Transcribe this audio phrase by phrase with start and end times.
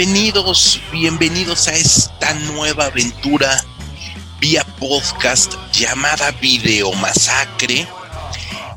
[0.00, 3.62] bienvenidos, bienvenidos a esta nueva aventura
[4.40, 7.86] vía podcast llamada Video Masacre.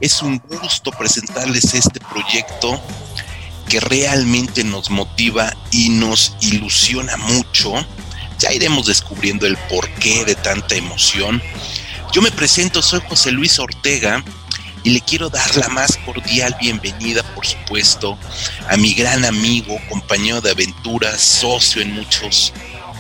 [0.01, 2.77] Es un gusto presentarles este proyecto
[3.69, 7.73] que realmente nos motiva y nos ilusiona mucho.
[8.39, 11.41] Ya iremos descubriendo el porqué de tanta emoción.
[12.11, 14.21] Yo me presento, soy José Luis Ortega
[14.83, 18.17] y le quiero dar la más cordial bienvenida, por supuesto,
[18.69, 22.53] a mi gran amigo, compañero de aventuras, socio en muchos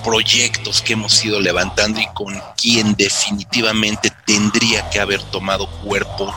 [0.03, 6.33] proyectos que hemos ido levantando y con quien definitivamente tendría que haber tomado cuerpo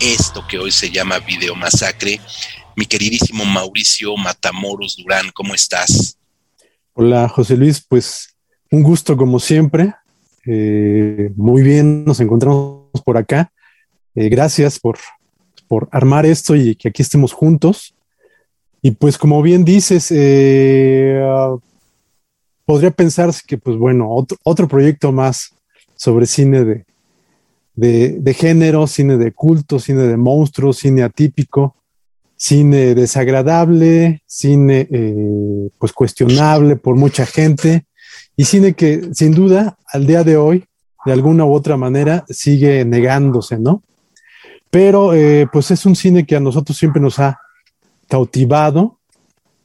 [0.00, 2.20] esto que hoy se llama Video Masacre.
[2.74, 6.18] Mi queridísimo Mauricio Matamoros Durán, ¿cómo estás?
[6.92, 8.34] Hola José Luis, pues
[8.70, 9.94] un gusto como siempre.
[10.46, 13.50] Eh, muy bien, nos encontramos por acá
[14.16, 14.96] eh, gracias por,
[15.68, 17.94] por armar esto y que aquí estemos juntos.
[18.80, 21.20] Y pues como bien dices, eh,
[22.64, 24.08] podría pensarse que pues bueno,
[24.42, 25.54] otro, proyecto más
[25.96, 26.84] sobre cine de,
[27.74, 31.76] de, género, cine de culto, cine de monstruos, cine atípico,
[32.36, 37.86] cine desagradable, cine eh, pues cuestionable por mucha gente
[38.36, 40.64] y cine que sin duda al día de hoy
[41.04, 43.82] de alguna u otra manera sigue negándose, ¿no?
[44.70, 47.40] Pero eh, pues es un cine que a nosotros siempre nos ha
[48.08, 48.98] cautivado,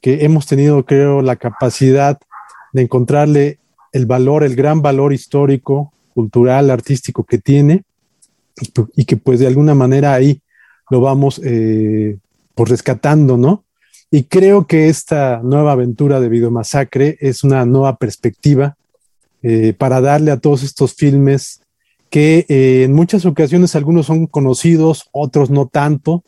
[0.01, 2.19] que hemos tenido, creo, la capacidad
[2.73, 3.59] de encontrarle
[3.91, 7.83] el valor, el gran valor histórico, cultural, artístico que tiene,
[8.95, 10.41] y que pues de alguna manera ahí
[10.89, 12.17] lo vamos eh,
[12.55, 13.63] pues rescatando, ¿no?
[14.11, 18.75] Y creo que esta nueva aventura de Videomasacre es una nueva perspectiva
[19.41, 21.61] eh, para darle a todos estos filmes
[22.11, 26.23] que eh, en muchas ocasiones algunos son conocidos, otros no tanto,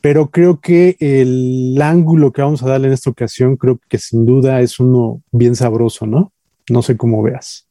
[0.00, 4.24] pero creo que el ángulo que vamos a darle en esta ocasión, creo que sin
[4.24, 6.32] duda es uno bien sabroso, ¿no?
[6.70, 7.66] No sé cómo veas.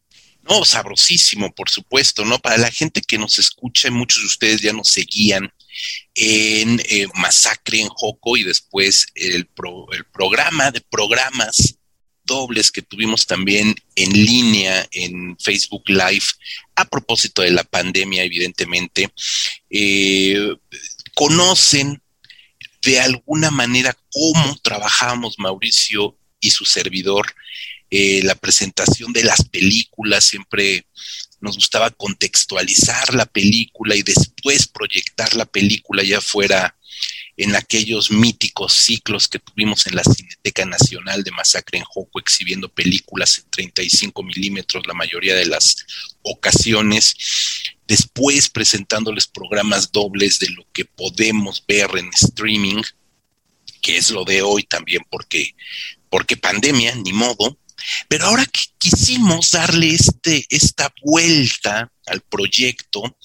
[0.49, 2.39] No, sabrosísimo, por supuesto, ¿no?
[2.39, 5.49] Para la gente que nos escucha, muchos de ustedes ya nos seguían
[6.13, 9.49] en eh, Masacre en Joco y después el,
[9.93, 11.77] el programa de programas
[12.25, 16.25] dobles que tuvimos también en línea en Facebook Live
[16.75, 19.09] a propósito de la pandemia, evidentemente,
[19.69, 20.55] eh,
[21.13, 22.01] conocen
[22.81, 27.33] de alguna manera cómo trabajamos Mauricio y su servidor.
[27.89, 30.85] Eh, la presentación de las películas, siempre
[31.39, 36.75] nos gustaba contextualizar la película y después proyectar la película ya fuera
[37.37, 42.69] en aquellos míticos ciclos que tuvimos en la Cineteca Nacional de Masacre en Joco, exhibiendo
[42.69, 45.75] películas en 35 milímetros la mayoría de las
[46.21, 47.15] ocasiones,
[47.87, 52.81] después presentándoles programas dobles de lo que podemos ver en streaming,
[53.81, 55.55] que es lo de hoy también porque,
[56.09, 57.59] porque pandemia, ni modo,
[58.07, 63.17] pero ahora que quisimos darle este, esta vuelta al proyecto,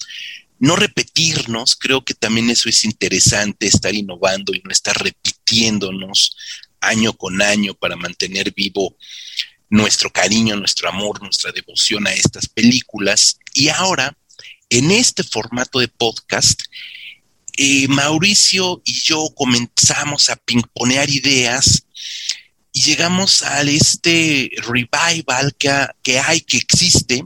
[0.61, 6.37] no repetirnos, creo que también eso es interesante, estar innovando y no estar repitiéndonos
[6.79, 8.95] año con año para mantener vivo
[9.69, 13.39] nuestro cariño, nuestro amor, nuestra devoción a estas películas.
[13.55, 14.15] Y ahora,
[14.69, 16.61] en este formato de podcast,
[17.57, 21.87] eh, Mauricio y yo comenzamos a pingponear ideas
[22.71, 27.25] y llegamos a este revival que, que hay, que existe,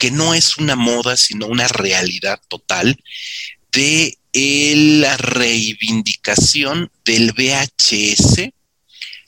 [0.00, 2.96] que no es una moda, sino una realidad total
[3.70, 8.48] de la reivindicación del VHS.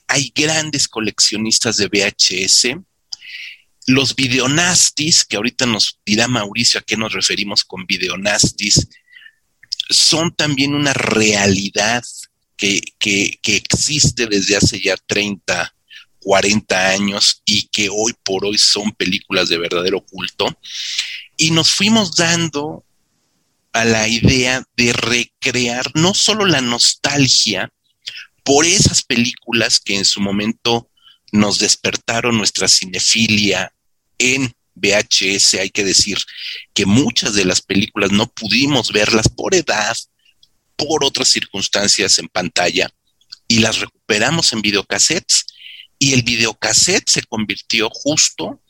[0.09, 2.78] Hay grandes coleccionistas de VHS.
[3.87, 8.89] Los videonastis, que ahorita nos dirá Mauricio a qué nos referimos con videonastis,
[9.91, 12.03] son también una realidad
[12.56, 15.74] que, que, que existe desde hace ya 30
[16.22, 20.57] 40 años y que hoy por hoy son películas de verdadero culto.
[21.36, 22.84] Y nos fuimos dando
[23.72, 27.72] a la idea de recrear no solo la nostalgia
[28.45, 30.91] por esas películas que en su momento
[31.33, 33.72] nos despertaron nuestra cinefilia
[34.19, 36.19] en VHS, hay que decir
[36.74, 39.97] que muchas de las películas no pudimos verlas por edad,
[40.77, 42.91] por otras circunstancias en pantalla
[43.48, 45.47] y las recuperamos en videocassettes
[46.03, 48.60] y el videocassette se convirtió justo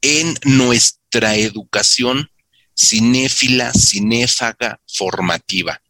[0.00, 2.30] en nuestra educación
[2.74, 5.82] cinéfila, cinéfaga, formativa.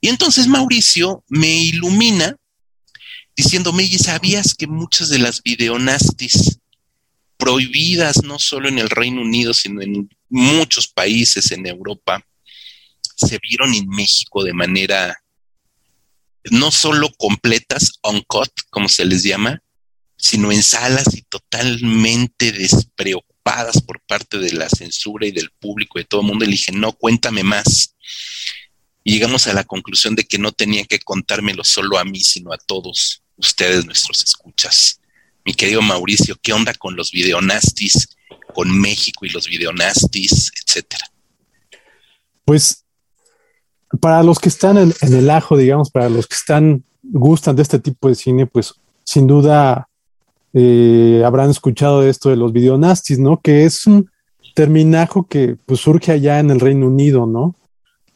[0.00, 2.36] Y entonces Mauricio me ilumina
[3.34, 6.60] diciéndome, ¿y sabías que muchas de las videonastis
[7.36, 12.24] prohibidas no solo en el Reino Unido, sino en muchos países en Europa,
[13.16, 15.20] se vieron en México de manera
[16.52, 19.60] no solo completas, uncut, como se les llama,
[20.22, 26.02] sino en salas y totalmente despreocupadas por parte de la censura y del público y
[26.02, 26.44] de todo el mundo.
[26.44, 27.96] Le dije, no, cuéntame más.
[29.02, 32.52] Y llegamos a la conclusión de que no tenía que contármelo solo a mí, sino
[32.52, 35.00] a todos ustedes, nuestros escuchas.
[35.44, 38.10] Mi querido Mauricio, ¿qué onda con los videonastis,
[38.54, 41.10] con México y los videonastis, etcétera?
[42.44, 42.84] Pues
[44.00, 47.62] para los que están en, en, el ajo, digamos, para los que están, gustan de
[47.62, 48.72] este tipo de cine, pues
[49.04, 49.88] sin duda
[50.54, 53.40] eh, habrán escuchado esto de los videonastis, ¿no?
[53.40, 54.10] Que es un
[54.54, 57.54] terminajo que pues, surge allá en el Reino Unido, ¿no?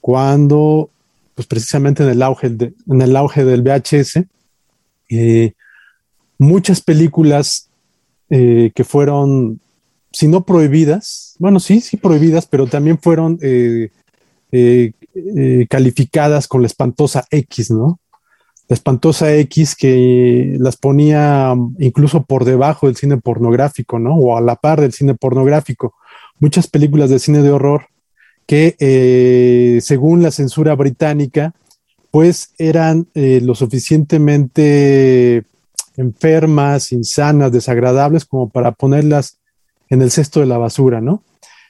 [0.01, 0.91] Cuando,
[1.35, 4.27] pues precisamente en el auge, en el auge del VHS,
[5.09, 5.53] eh,
[6.39, 7.71] muchas películas
[8.29, 9.61] eh, que fueron,
[10.13, 13.39] si no prohibidas, bueno, sí, sí prohibidas, pero también fueron
[15.69, 17.99] calificadas con la espantosa X, ¿no?
[18.69, 24.15] La espantosa X que las ponía incluso por debajo del cine pornográfico, ¿no?
[24.17, 25.95] O a la par del cine pornográfico.
[26.41, 27.87] Muchas películas de cine de horror
[28.47, 31.55] que, eh, según la censura británica,
[32.11, 35.45] pues eran eh, lo suficientemente
[35.97, 39.39] enfermas, insanas, desagradables como para ponerlas
[39.89, 41.23] en el cesto de la basura, ¿no?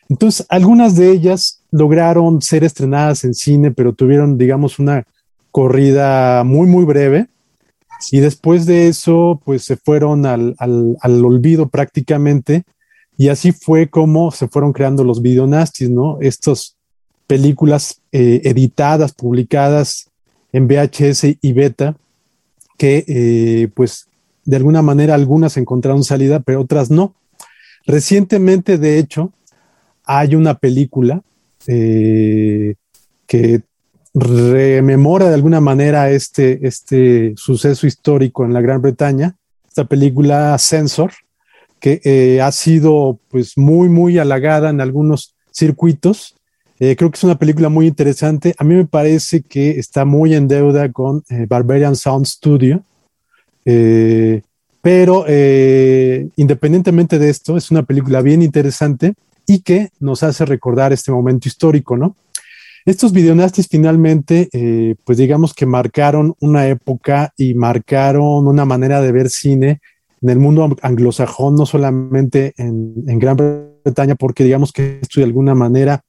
[0.08, 5.04] Entonces, algunas de ellas lograron ser estrenadas en cine, pero tuvieron, digamos, una
[5.56, 7.28] corrida muy, muy breve.
[8.12, 12.64] Y después de eso, pues se fueron al, al, olvido prácticamente.
[13.16, 16.18] Y así fue como se fueron creando los videonastis, ¿no?
[16.20, 16.76] Estas
[17.26, 20.10] películas eh, editadas, publicadas
[20.52, 21.96] en VHS y beta,
[22.76, 24.08] que eh, pues
[24.44, 27.14] de alguna manera algunas encontraron salida, pero otras no.
[27.86, 29.32] Recientemente, de hecho,
[30.04, 31.22] hay una película
[31.66, 32.74] eh,
[33.26, 33.62] que
[34.18, 39.36] rememora de alguna manera este, este suceso histórico en la Gran Bretaña,
[39.68, 41.12] esta película Censor,
[41.78, 46.34] que eh, ha sido pues muy, muy halagada en algunos circuitos.
[46.80, 48.54] Eh, creo que es una película muy interesante.
[48.56, 52.82] A mí me parece que está muy en deuda con eh, Barbarian Sound Studio.
[54.80, 55.26] pero
[56.36, 59.14] independientemente de esto, es una película bien interesante
[59.46, 62.14] y que nos hace recordar este momento histórico, ¿no?
[62.86, 69.10] Estos videonastis finalmente, eh, pues digamos que marcaron una época y marcaron una manera de
[69.10, 69.80] ver cine
[70.22, 73.36] en el mundo anglosajón, no solamente en, Gran
[73.82, 76.04] Bretaña, porque digamos que esto de alguna manera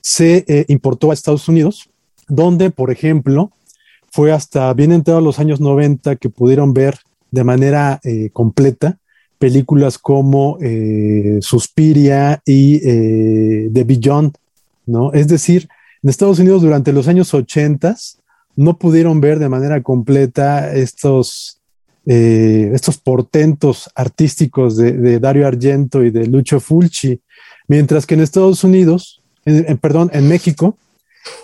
[0.00, 1.88] se eh, importó a Estados Unidos,
[2.26, 3.52] donde, por ejemplo,
[4.10, 6.98] fue hasta bien entrados los años 90 que pudieron ver
[7.30, 8.98] de manera eh, completa
[9.38, 10.58] películas como
[11.40, 14.34] Suspiria y The Beyond,
[14.84, 15.14] ¿no?
[15.14, 15.66] Es decir,
[16.02, 17.96] en Estados Unidos durante los años 80
[18.56, 21.60] no pudieron ver de manera completa estos,
[22.06, 27.20] eh, estos portentos artísticos de, Dario Argento y de Lucho Fulci,
[27.68, 29.22] mientras que en Estados Unidos,
[29.80, 30.76] perdón, en México,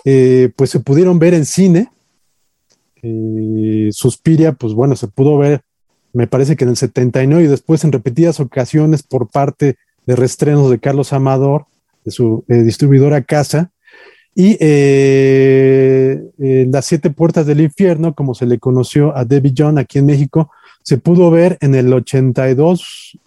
[0.05, 1.91] eh, pues se pudieron ver en cine.
[3.03, 5.61] Eh, Suspiria, pues bueno, se pudo ver,
[6.13, 10.69] me parece que en el 79 y después en repetidas ocasiones por parte de restrenos
[10.69, 11.65] de Carlos Amador,
[12.03, 13.71] de su distribuidora Casa,
[14.39, 19.79] y eh, eh, Las Siete Puertas del Infierno, como se le conoció a Debbie John
[19.79, 20.51] aquí en México,
[20.83, 23.17] se pudo ver en el 82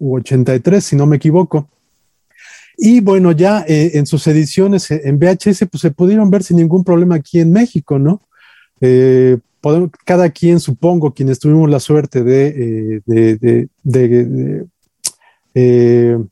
[0.00, 1.68] u 83, si no me equivoco.
[2.76, 6.82] Y bueno, ya eh, en sus ediciones en VHS, pues se pudieron ver sin ningún
[6.82, 8.20] problema aquí en México, ¿no?
[10.04, 13.78] cada quien, supongo, quienes tuvimos la suerte de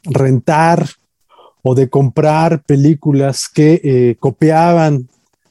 [0.03, 0.89] rentar
[1.63, 5.09] o de comprar películas que eh, copiaban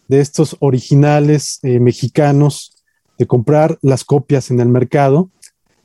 [0.08, 2.74] de estos originales eh, mexicanos,
[3.18, 5.30] de comprar las copias en el mercado,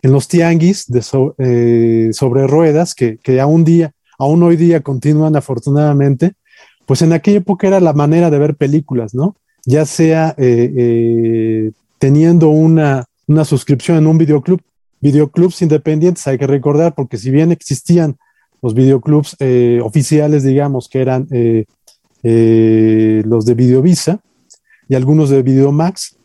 [0.02, 1.02] en los tianguis de
[1.38, 6.32] eh, sobre ruedas, que, que aún, día, aún hoy día continúan afortunadamente,
[6.86, 9.36] pues en aquella época era la manera de ver películas, ¿no?
[9.66, 10.36] Ya sea
[11.98, 14.60] teniendo una, una suscripción en un videoclub,
[15.00, 18.18] videoclubs independientes, hay que recordar, porque si bien existían
[18.64, 21.66] los videoclubs eh, oficiales, digamos, que eran eh,
[22.22, 24.20] eh, los de Videovisa
[24.88, 26.16] y algunos de Videomax,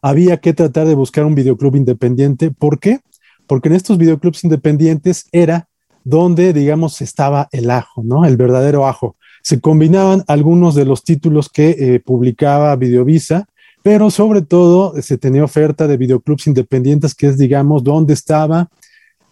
[0.00, 2.50] había que tratar de buscar un videoclub independiente.
[2.50, 3.00] ¿Por qué?
[3.46, 5.68] Porque en estos videoclubs independientes era
[6.04, 8.24] donde, digamos, estaba el ajo, ¿no?
[8.24, 9.16] El verdadero ajo.
[9.42, 13.46] Se combinaban algunos de los títulos que publicaba Videovisa,
[13.82, 18.70] pero sobre todo se tenía oferta de videoclubs independientes, que es, digamos, donde estaba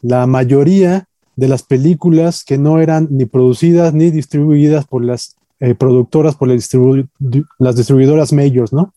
[0.03, 1.07] la mayoría
[1.41, 6.49] de las películas que no eran ni producidas ni distribuidas por las eh, productoras, por
[6.49, 8.93] las distribuidoras majors, ¿no?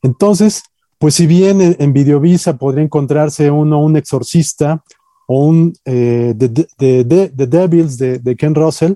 [0.00, 0.62] Entonces,
[0.96, 4.82] pues si bien en, Videovisa podría encontrarse uno un exorcista
[5.26, 8.94] o un eh, The, Devils de, Ken Russell,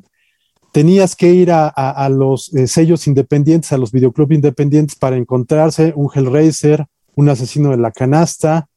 [0.73, 6.09] tenías que ir a, los eh, sellos independientes, a los videoclubs independientes para encontrarse un
[6.15, 8.69] Hellraiser, un asesino de la canasta,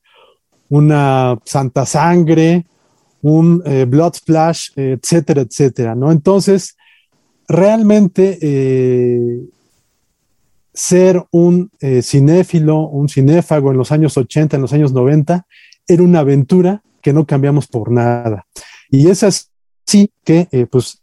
[0.67, 2.65] una Santa Sangre,
[3.21, 6.11] un eh, Blood Splash, etcétera, etcétera, ¿no?
[6.11, 6.77] Entonces,
[7.47, 9.41] realmente eh,
[10.73, 15.45] ser un eh, cinéfilo, un cinéfago en los años 80, en los años 90,
[15.87, 18.45] era una aventura que no cambiamos por nada.
[18.89, 21.01] Y es así que, pues,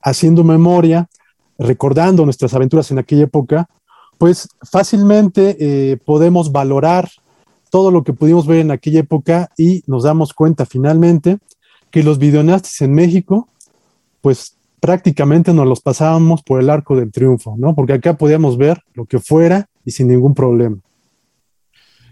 [0.00, 1.08] haciendo memoria,
[1.58, 3.68] recordando nuestras aventuras en aquella época,
[4.18, 7.10] pues fácilmente podemos valorar
[7.70, 11.38] todo lo que pudimos ver en aquella época y nos damos cuenta finalmente
[11.94, 13.48] que los videonastis en México,
[14.20, 17.72] pues prácticamente nos los pasábamos por el arco del triunfo, ¿no?
[17.76, 20.78] Porque acá podíamos ver lo que fuera y sin ningún problema.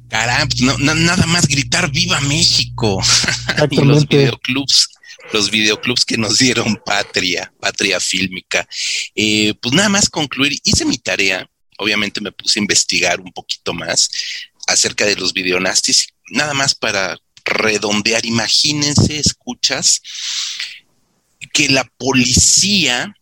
[0.08, 3.00] Caramba, pues nada más gritar ¡Viva México!
[3.70, 4.88] y los videoclubs,
[5.32, 8.64] los videoclubs que nos dieron patria, patria fílmica.
[9.16, 13.74] Eh, pues nada más concluir, hice mi tarea, obviamente me puse a investigar un poquito
[13.74, 14.08] más
[14.68, 20.02] acerca de los videonastis, nada más para redondear, imagínense, escuchas,
[21.52, 23.14] que la policía,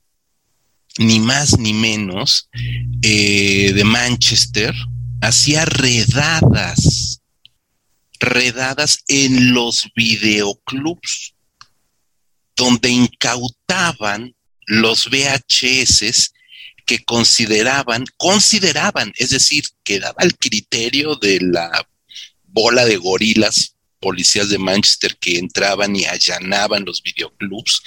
[0.98, 2.48] ni más ni menos,
[3.02, 4.74] eh, de Manchester,
[5.20, 7.22] hacía redadas,
[8.18, 11.34] redadas en los videoclubs,
[12.56, 14.34] donde incautaban
[14.66, 16.32] los VHS
[16.86, 21.86] que consideraban, consideraban, es decir, que daba el criterio de la
[22.44, 27.82] bola de gorilas policías de Manchester que entraban y allanaban los videoclubs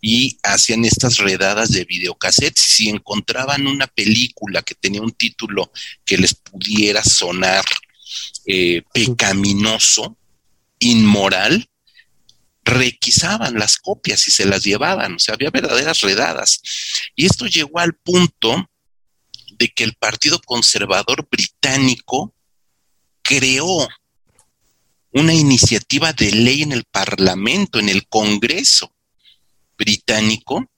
[0.00, 2.62] y hacían estas redadas de videocassettes.
[2.62, 5.72] Si encontraban una película que tenía un título
[6.04, 7.64] que les pudiera sonar
[8.46, 10.18] eh, pecaminoso,
[10.78, 11.68] inmoral,
[12.64, 16.60] requisaban las copias y se las llevaban, o sea, había verdaderas redadas.
[17.16, 18.68] Y esto llegó al punto
[19.58, 22.34] de que el Partido Conservador Británico
[23.22, 23.88] creó
[25.12, 28.92] una iniciativa de ley en el Parlamento, en el Congreso
[29.76, 30.68] británico,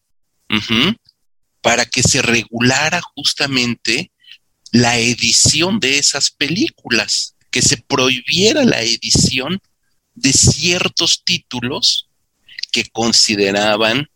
[1.61, 4.11] para que se regulara justamente
[4.71, 9.61] la edición de esas películas, que se prohibiera la edición
[10.15, 12.09] de ciertos títulos
[12.73, 14.09] que consideraban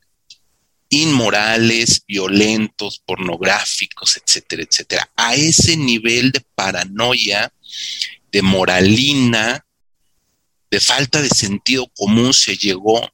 [0.89, 5.11] inmorales, violentos, pornográficos, etcétera, etcétera.
[5.17, 7.53] A ese nivel de paranoia,
[8.33, 9.65] de moralina,
[10.71, 13.11] de falta de sentido común se llegó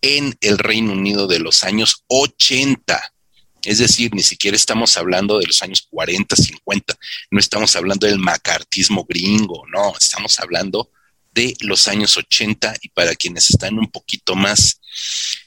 [0.00, 3.14] en el Reino Unido de los años 80.
[3.62, 6.98] Es decir, ni siquiera estamos hablando de los años 40, 50,
[7.30, 10.90] no estamos hablando del macartismo gringo, no, estamos hablando
[11.32, 14.80] de los años 80 y para quienes están un poquito más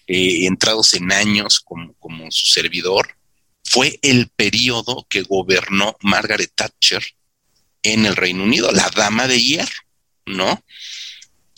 [0.08, 3.16] eh, entrados en años como, como su servidor,
[3.64, 7.04] fue el periodo que gobernó Margaret Thatcher
[7.84, 9.80] en el Reino Unido, la dama de hierro,
[10.26, 10.64] ¿no?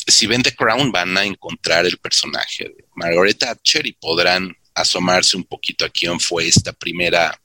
[0.09, 5.37] Si ven The Crown van a encontrar el personaje de Margaret Thatcher y podrán asomarse
[5.37, 7.39] un poquito a quién fue esta primera,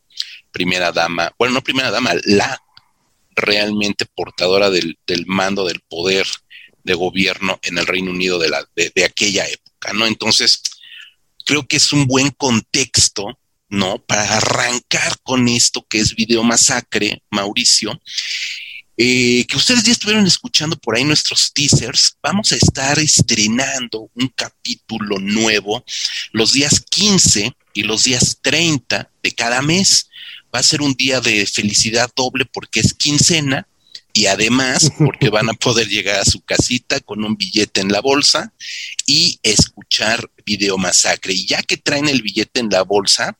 [0.50, 2.60] primera dama, bueno, no primera dama, la
[3.34, 6.26] realmente portadora del, del mando del poder
[6.84, 10.06] de gobierno en el Reino Unido de, la, de, aquella época, ¿no?
[10.06, 10.62] Entonces,
[11.44, 13.98] creo que es un buen contexto, ¿no?
[13.98, 18.00] Para arrancar con esto que es Video Masacre, Mauricio.
[18.96, 24.28] Eh, que ustedes ya estuvieron escuchando por ahí nuestros teasers, vamos a estar estrenando un
[24.28, 25.84] capítulo nuevo
[26.30, 30.08] los días 15 y los días 30 de cada mes.
[30.54, 33.66] Va a ser un día de felicidad doble porque es quincena
[34.16, 38.00] y además porque van a poder llegar a su casita con un billete en la
[38.00, 38.52] bolsa
[39.06, 41.34] y escuchar Video Masacre.
[41.34, 43.36] Y ya que traen el billete en la bolsa,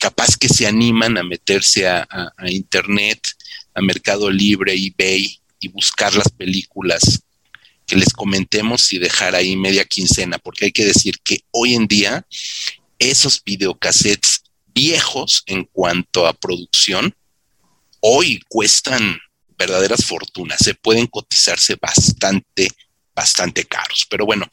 [0.00, 2.06] capaz que se animan a meterse a,
[2.46, 3.20] internet,
[3.76, 7.22] a Mercado Libre, eBay y buscar las películas
[7.86, 11.86] que les comentemos y dejar ahí media quincena, porque hay que decir que hoy en
[11.86, 12.26] día
[12.98, 14.42] esos videocassettes
[14.74, 17.14] viejos en cuanto a producción,
[18.00, 19.18] hoy cuestan
[19.58, 22.68] verdaderas fortunas, se pueden cotizarse bastante,
[23.14, 24.06] bastante caros.
[24.10, 24.48] Pero bueno,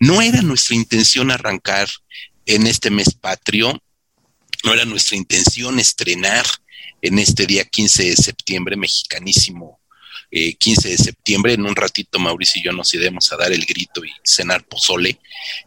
[0.00, 1.88] no era nuestra intención arrancar
[2.46, 3.82] en este mes patrio,
[4.64, 6.46] no era nuestra intención estrenar
[7.02, 9.80] en este día 15 de septiembre, mexicanísimo
[10.30, 11.52] 15 eh, de septiembre.
[11.54, 15.18] En un ratito Mauricio y yo nos iremos a dar el grito y cenar pozole.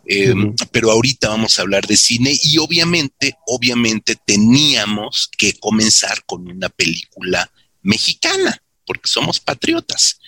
[0.05, 6.47] Em, pero ahorita vamos a hablar de cine y obviamente, obviamente teníamos que comenzar con
[6.47, 7.51] una película
[7.81, 10.19] mexicana porque somos patriotas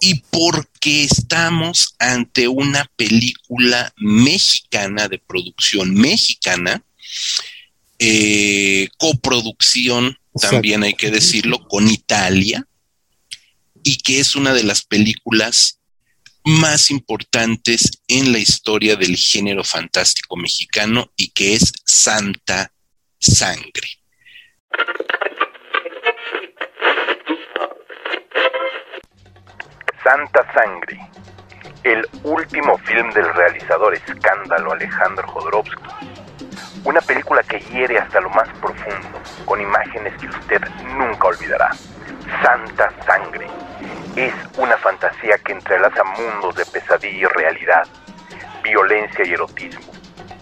[0.00, 6.82] y porque estamos ante una película mexicana de producción mexicana,
[8.04, 12.66] eh, coproducción, también hay que decirlo, con Italia,
[13.84, 15.78] y que es una de las películas
[16.44, 22.72] más importantes en la historia del género fantástico mexicano y que es Santa
[23.20, 23.86] Sangre.
[30.02, 30.98] Santa Sangre,
[31.84, 36.21] el último film del realizador escándalo Alejandro Jodorowsky.
[36.84, 40.60] Una película que hiere hasta lo más profundo, con imágenes que usted
[40.96, 41.70] nunca olvidará.
[42.42, 43.46] Santa Sangre
[44.16, 47.86] es una fantasía que entrelaza mundos de pesadilla y realidad,
[48.62, 49.92] violencia y erotismo,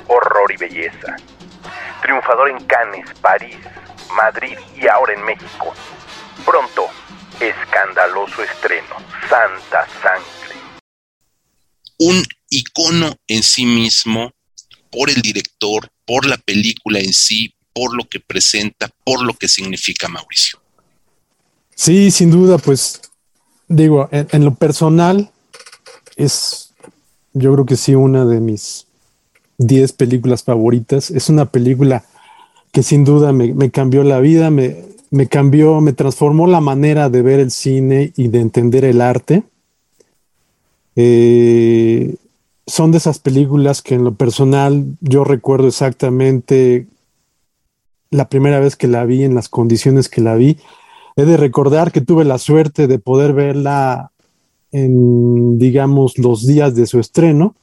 [0.08, 1.16] horror y belleza.
[2.02, 3.58] Triunfador en Cannes, París,
[4.14, 5.74] Madrid y ahora en México.
[6.44, 6.88] Pronto
[7.40, 10.60] Escandaloso estreno, Santa Sangre.
[11.98, 14.32] Un icono en sí mismo,
[14.92, 19.46] por el director, por la película en sí, por lo que presenta, por lo que
[19.46, 20.58] significa Mauricio.
[21.76, 23.00] Sí, sin duda, pues
[23.68, 25.30] digo, en, lo personal
[26.16, 26.72] es,
[27.32, 28.88] yo creo que sí, una de mis
[29.58, 31.12] 10 películas favoritas.
[31.12, 32.04] Es una película
[32.72, 37.22] que sin duda me, cambió la vida, me, me cambió, me transformó la manera de
[37.22, 39.44] ver el cine y de entender el arte.
[40.96, 42.16] Eh,
[42.70, 46.86] son de esas películas que en lo personal yo recuerdo exactamente
[48.10, 50.56] la primera vez que la vi, en las condiciones que la vi.
[51.16, 54.12] He de recordar que tuve la suerte de poder verla
[54.70, 57.56] en, digamos, los días de su estreno,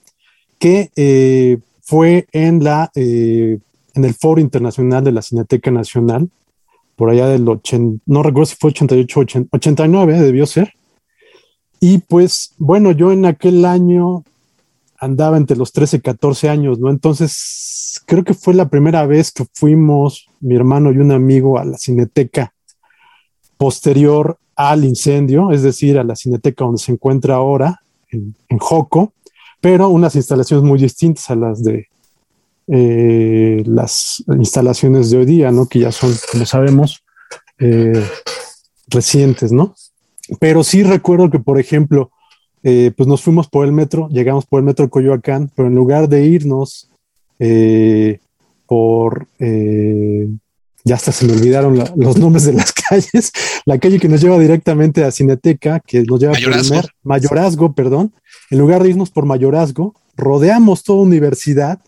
[0.60, 3.60] que eh, fue en, la, eh,
[3.94, 6.30] en el Foro Internacional de la Cineteca Nacional,
[6.98, 10.74] por allá del 80, no recuerdo si fue 88, 89, debió ser.
[11.80, 14.26] Y pues bueno, yo en aquel año
[15.00, 16.90] andaba entre los 13 y 14 años, ¿no?
[16.90, 21.66] Entonces, creo que fue la primera vez que fuimos, mi hermano y un amigo, a
[21.66, 22.54] la cineteca
[23.58, 29.14] posterior al incendio, es decir, a la cineteca donde se encuentra ahora, en, Joco,
[29.62, 31.88] pero unas instalaciones muy distintas a las de
[32.68, 35.68] eh, las instalaciones de hoy día, ¿no?
[35.68, 37.04] Que ya son, como sabemos,
[37.60, 38.04] eh,
[38.88, 39.76] recientes, ¿no?
[40.40, 42.12] Pero sí recuerdo que, por ejemplo,
[42.64, 45.76] eh, pues nos fuimos por el metro, llegamos por el metro de Coyoacán, pero en
[45.76, 46.90] lugar de irnos
[48.66, 49.28] por,
[50.84, 53.32] ya hasta se me olvidaron los nombres de las calles,
[53.66, 56.76] la calle que nos lleva directamente a Cineteca, que nos lleva Mayorazgo.
[56.82, 58.14] por Mayorazgo, perdón,
[58.50, 61.80] en lugar de irnos por Mayorazgo, rodeamos toda universidad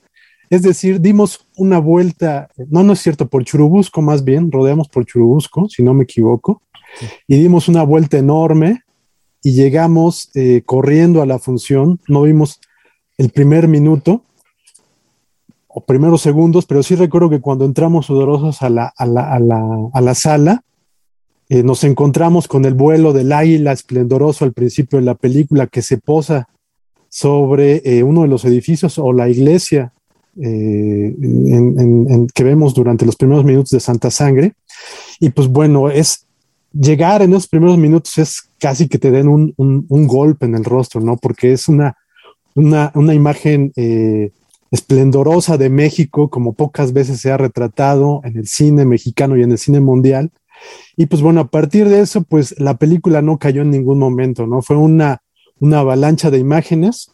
[0.49, 5.05] es decir, dimos una vuelta, no, no es cierto, por Churubusco más bien, rodeamos por
[5.05, 6.63] Churubusco, si no me equivoco,
[7.27, 8.81] y dimos una vuelta enorme
[9.43, 12.59] y llegamos eh, corriendo a la función, no vimos
[13.17, 14.23] el primer minuto
[15.67, 19.39] o primeros segundos, pero sí recuerdo que cuando entramos sudorosos a la, a la, a
[19.39, 20.63] la, a la sala,
[21.47, 25.81] eh, nos encontramos con el vuelo del águila esplendoroso al principio de la película que
[25.81, 26.49] se posa
[27.07, 29.93] sobre eh, uno de los edificios o la iglesia
[30.41, 31.13] que
[32.43, 34.53] vemos durante los primeros minutos de Santa Sangre.
[35.19, 36.28] Y pues bueno, es
[36.73, 40.63] llegar en esos primeros minutos es casi que te den un, un, golpe en el
[40.63, 41.17] rostro, ¿no?
[41.17, 41.97] Porque es una,
[42.55, 44.31] una, una imagen eh,
[44.71, 49.51] esplendorosa de México, como pocas veces se ha retratado en el cine mexicano y en
[49.51, 50.31] el cine mundial.
[50.97, 54.45] Y pues bueno, a partir de eso, pues la película no cayó en ningún momento,
[54.45, 54.61] ¿no?
[54.61, 55.21] Fue una,
[55.59, 57.11] una avalancha de imágenes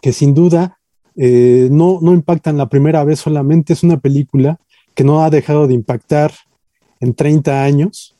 [0.00, 0.78] que sin duda
[1.16, 4.60] eh, no, no impactan la primera vez solamente, es una película
[4.94, 6.32] que no ha dejado de impactar
[7.00, 8.16] en 30 años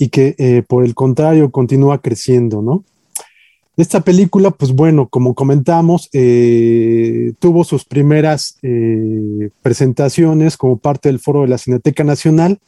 [0.00, 2.82] y que eh, por el contrario continúa creciendo, ¿no?
[3.76, 8.58] Esta película, pues bueno, como comentamos, eh, tuvo sus primeras
[9.62, 12.58] presentaciones como parte del foro de la Cineteca Nacional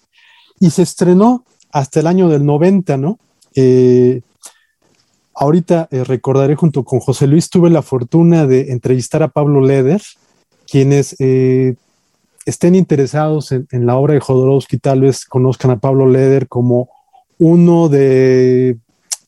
[0.61, 3.19] y se estrenó hasta el año del 90, ¿no?
[5.35, 10.03] Ahorita eh, recordaré junto con José Luis, tuve la fortuna de entrevistar a Pablo Leder,
[10.71, 11.75] quienes eh,
[12.45, 16.91] estén interesados en, la obra de Jodorowsky, tal vez conozcan a Pablo Leder como
[17.43, 18.77] uno de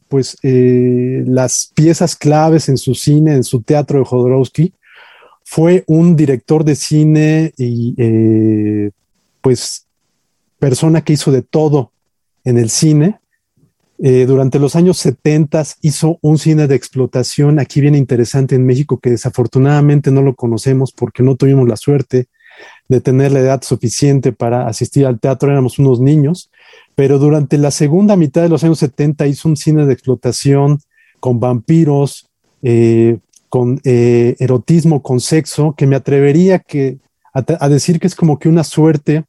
[0.09, 4.72] pues eh, las piezas claves en su cine, en su teatro de Jodorowsky.
[5.44, 7.94] Fue un director de cine y
[9.40, 9.87] pues
[10.59, 11.92] persona que hizo de todo
[12.44, 13.18] en el cine
[13.98, 18.98] eh, durante los años 70 hizo un cine de explotación aquí bien interesante en México
[18.98, 22.27] que desafortunadamente no lo conocemos porque no tuvimos la suerte
[22.88, 26.50] de tener la edad suficiente para asistir al teatro, éramos unos niños,
[26.94, 30.80] pero durante la segunda mitad de los años 70 hizo un cine de explotación
[31.20, 32.28] con vampiros,
[32.62, 36.98] eh, con eh, erotismo, con sexo, que me atrevería que,
[37.33, 39.24] a, decir que es como que una suerte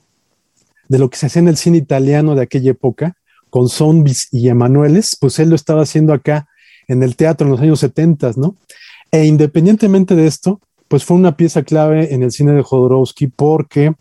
[0.88, 3.16] de lo que se hacía en el cine italiano de aquella época,
[3.50, 6.48] con zombies y Emanueles, pues él lo estaba haciendo acá
[6.88, 8.56] en el teatro en los años 70, ¿no?
[9.12, 13.94] E independientemente de esto, pues fue una pieza clave en el cine de Jodorowsky porque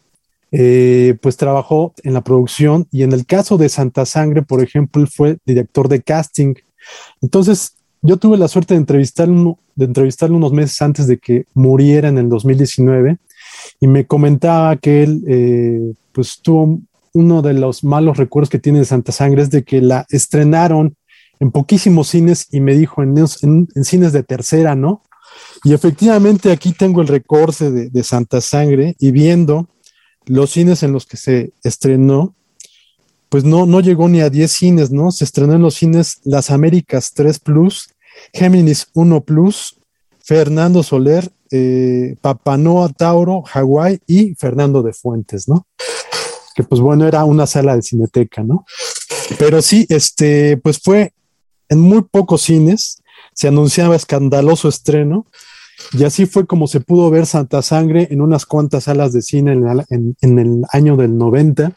[0.57, 5.05] eh, pues trabajó en la producción y en el caso de Santa Sangre, por ejemplo,
[5.09, 6.55] fue director de casting.
[7.21, 9.59] Entonces, yo tuve la suerte de entrevistarlo,
[10.37, 13.17] unos meses antes de que muriera en el 2019
[13.81, 16.79] y me comentaba que él eh, pues tuvo
[17.15, 20.95] uno de los malos recuerdos que tiene de Santa Sangre es de que la estrenaron
[21.41, 23.17] en poquísimos cines y me dijo en,
[23.83, 25.03] cines de tercera, ¿no?
[25.65, 29.69] Y efectivamente aquí tengo el recorte de Santa Sangre y viendo
[30.27, 32.35] los cines en los que se estrenó,
[33.29, 35.11] pues no, no llegó ni a 10 cines, ¿no?
[35.11, 37.91] Se estrenó en los cines Las Américas 3 Plus,
[38.33, 39.77] Géminis 1 Plus,
[40.21, 45.67] Fernando Soler, eh, Papanoa Tauro, Hawái y Fernando de Fuentes, ¿no?
[46.55, 48.65] Que pues bueno, era una sala de cineteca, ¿no?
[49.39, 51.13] Pero sí, este, pues fue
[51.69, 55.27] en muy pocos cines, se anunciaba escandaloso estreno,
[55.97, 59.53] y así fue como se pudo ver Santa Sangre en unas cuantas salas de cine
[59.53, 61.73] en, el año del 90.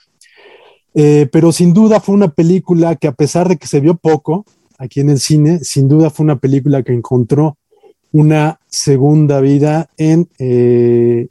[0.95, 4.45] Eh, pero sin duda fue una película que a pesar de que se vio poco
[4.79, 7.57] aquí en el cine, sin duda fue una película que encontró
[8.11, 11.27] una segunda vida en eh,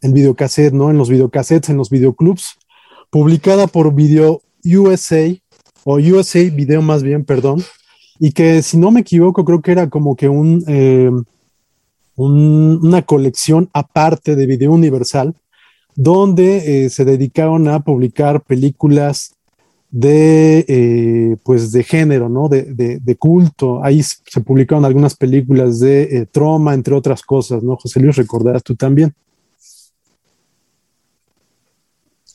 [0.00, 0.90] el videocassette, ¿no?
[0.90, 2.56] En los videocassettes, en los videoclubs,
[3.10, 5.34] publicada por Video USA,
[5.84, 7.62] o USA Video más bien, perdón,
[8.18, 10.64] y que si no me equivoco creo que era como que un...
[10.66, 11.10] Eh,
[12.16, 15.34] una colección aparte de Video Universal,
[15.94, 19.34] donde eh, se dedicaron a publicar películas
[19.90, 22.48] de, eh, pues de género, ¿no?
[22.48, 23.82] De, culto.
[23.82, 27.76] Ahí se publicaron algunas películas de eh, Troma, entre otras cosas, ¿no?
[27.76, 29.14] José Luis, recordarás tú también.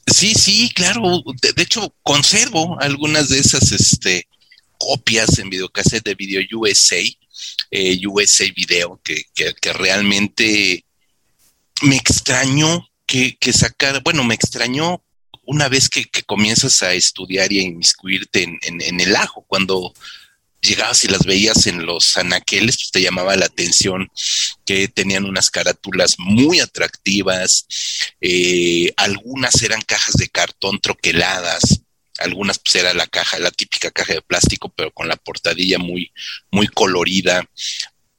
[0.07, 1.01] Sí, sí, claro.
[1.55, 4.27] De, hecho, conservo algunas de esas este,
[4.77, 6.97] copias en videocassette de Video USA
[7.71, 9.25] eh, USA Video, que,
[9.73, 10.85] realmente
[11.81, 15.01] me extrañó que, que sacara, bueno, me extrañó
[15.45, 19.93] una vez que, comienzas a estudiar y a inmiscuirte en, el ajo, cuando
[20.61, 24.09] llegabas y las veías en los anaqueles, pues te llamaba la atención
[24.65, 27.65] que tenían unas carátulas muy atractivas,
[28.21, 31.81] eh, algunas eran cajas de cartón troqueladas,
[32.23, 36.11] algunas pues era la caja, la típica caja de plástico, pero con la portadilla muy,
[36.51, 37.47] muy colorida.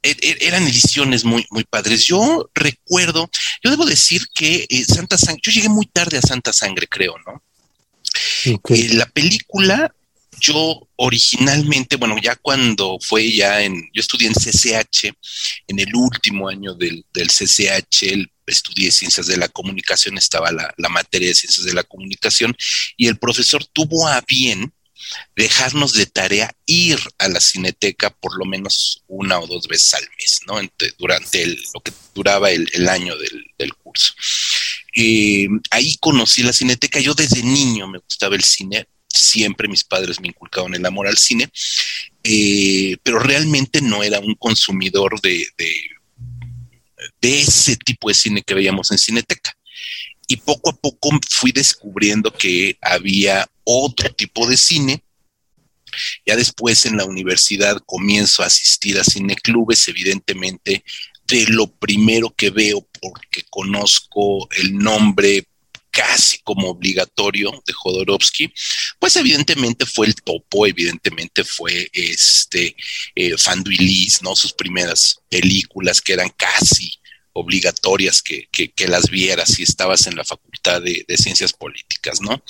[0.03, 2.05] E, e, eran ediciones muy, muy padres.
[2.05, 3.31] Yo recuerdo,
[3.63, 7.17] yo debo decir que eh, Santa Sangre, yo llegué muy tarde a Santa Sangre, creo,
[7.27, 7.43] ¿no?
[8.45, 9.95] Eh, la película,
[10.41, 15.13] yo originalmente, bueno, ya cuando fue ya en, yo estudié en CCH,
[15.69, 20.89] en el último año del, del CCH, el estudié ciencias de la comunicación, estaba la,
[20.89, 22.57] materia de ciencias de la comunicación
[22.97, 24.73] y el profesor tuvo a bien
[25.35, 30.09] dejarnos de tarea ir a la cineteca por lo menos una o dos veces al
[30.19, 30.61] mes, ¿no?
[30.99, 34.15] durante lo que duraba el, año del, curso.
[34.95, 37.01] Eh, ahí conocí la cineteca.
[37.01, 38.87] Yo desde niño me gustaba el cine.
[39.09, 41.51] Siempre mis padres me inculcaban el amor al cine,
[42.23, 45.47] eh, pero realmente no era un consumidor de
[47.21, 49.57] ese tipo de cine que veíamos en Cineteca.
[50.27, 55.03] Y poco a poco fui descubriendo que había otro tipo de cine.
[56.25, 60.85] Ya después en la universidad comienzo a asistir a cineclubes, evidentemente,
[61.27, 65.47] de lo primero que veo porque conozco el nombre
[65.93, 68.53] casi como obligatorio de Jodorowsky,
[68.99, 72.75] pues evidentemente fue el topo, evidentemente fue este
[73.15, 73.35] eh,
[74.23, 74.35] ¿no?
[74.35, 76.99] Sus primeras películas que eran casi
[77.35, 78.49] obligatorias que,
[78.89, 82.43] las vieras si estabas en la Facultad de, Ciencias Políticas, ¿no?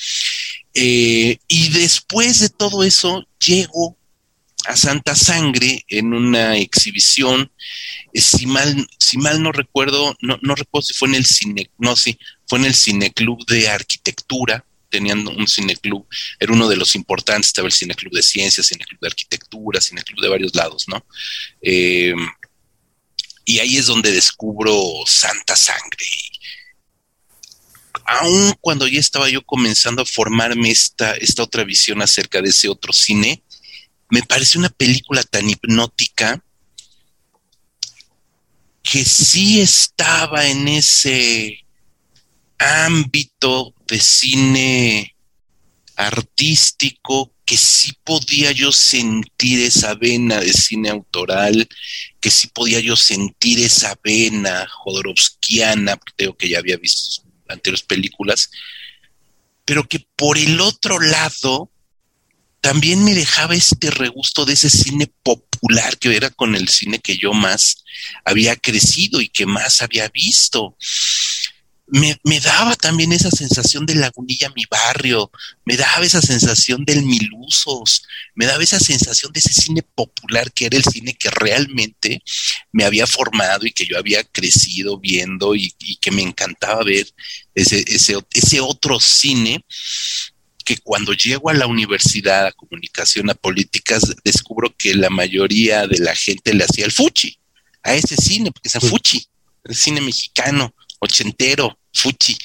[0.75, 3.97] Eh, y después de todo eso, llego
[4.67, 7.51] a Santa Sangre en una exhibición,
[8.13, 11.71] eh, si mal, si mal no recuerdo, no, no recuerdo si fue en el cine,
[11.79, 16.07] no, sí, fue en el Cineclub de Arquitectura, tenían un cineclub,
[16.39, 20.29] era uno de los importantes, estaba el Cineclub de Ciencias, Cineclub de Arquitectura, Cineclub de
[20.29, 21.05] varios lados, ¿no?
[21.63, 22.15] Eh,
[23.45, 26.07] y ahí es donde descubro Santa Sangre.
[28.05, 32.69] Aún cuando ya estaba yo comenzando a formarme esta, esta otra visión acerca de ese
[32.69, 33.43] otro cine,
[34.13, 36.45] me parece una película tan hipnótica
[38.83, 41.65] que sí estaba en ese
[42.59, 45.17] ámbito de cine
[45.97, 51.67] artístico, que sí podía yo sentir esa vena de cine autoral,
[52.21, 58.51] que sí podía yo sentir esa vena jodorowskiana, creo que ya había visto anteriores películas,
[59.65, 61.72] pero que por el otro lado
[62.63, 67.19] también me dejaba este regusto de ese cine popular que era con el cine que
[67.19, 67.85] yo más
[68.25, 70.77] había crecido y que más había visto.
[71.89, 75.31] Me, daba también esa sensación de Lagunilla, mi barrio,
[75.65, 80.67] me daba esa sensación del Milusos, me daba esa sensación de ese cine popular que
[80.67, 82.23] era el cine que realmente
[82.71, 87.13] me había formado y que yo había crecido viendo y, que me encantaba ver
[87.57, 89.63] ese, ese, ese otro cine
[90.63, 95.99] que cuando llego a la universidad a comunicación, a políticas, descubro que la mayoría de
[95.99, 97.39] la gente le hacía el fuchi
[97.83, 99.27] a ese cine, porque es el fuchi,
[99.65, 102.37] el cine mexicano, ochentero, fuchi.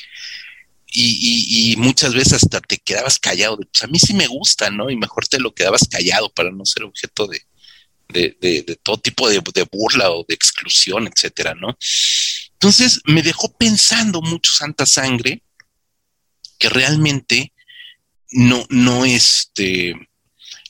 [0.90, 3.58] Y, muchas veces hasta te quedabas callado.
[3.58, 4.90] pues a mí sí me gusta, ¿no?
[4.90, 7.42] Y mejor te lo quedabas callado para no ser objeto de,
[8.10, 9.40] de, todo tipo de,
[9.72, 11.78] burla o de exclusión, etcétera, ¿no?
[12.54, 15.44] Entonces me dejó pensando mucho Santa Sangre
[16.58, 17.54] que realmente
[18.32, 19.94] no, no, este,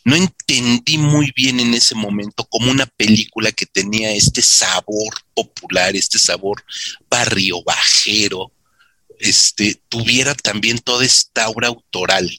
[0.04, 5.96] no entendí muy bien en ese momento como una película que tenía este sabor popular,
[5.96, 6.64] este sabor
[7.10, 8.52] barrio bajero,
[9.20, 12.30] este, tuviera también toda esta aura autoral.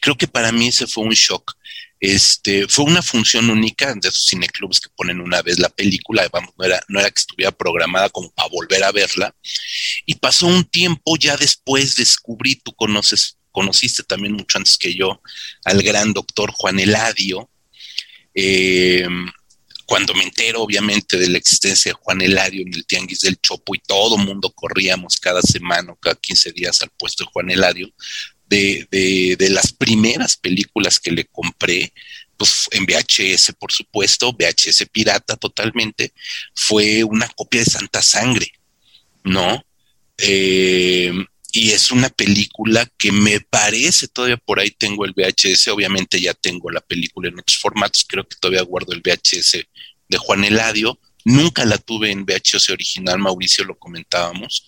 [0.00, 1.56] Creo que para mí ese fue un shock.
[1.98, 6.52] Este, fue una función única de esos cineclubs que ponen una vez la película, vamos,
[6.58, 9.34] no era, no era que estuviera programada como para volver a verla.
[10.04, 15.22] Y pasó un tiempo, ya después descubrí, tú conoces, conociste también mucho antes que yo,
[15.64, 17.48] al gran doctor Juan Eladio.
[18.34, 19.08] Eh,
[19.86, 23.74] cuando me entero, obviamente, de la existencia de Juan Eladio en el Tianguis del Chopo
[23.74, 27.90] y todo mundo corríamos cada semana o cada 15 días al puesto de Juan Eladio,
[28.46, 31.94] de, de, de las primeras películas que le compré,
[32.36, 36.12] pues en VHS, por supuesto, VHS pirata totalmente,
[36.54, 38.52] fue una copia de Santa Sangre,
[39.24, 39.64] ¿no?
[40.18, 41.10] Eh,
[41.56, 46.34] y es una película que me parece, todavía por ahí tengo el VHS, obviamente ya
[46.34, 49.64] tengo la película en otros formatos, creo que todavía guardo el VHS
[50.06, 54.66] de Juan Eladio, nunca la tuve en VHS original, Mauricio lo comentábamos,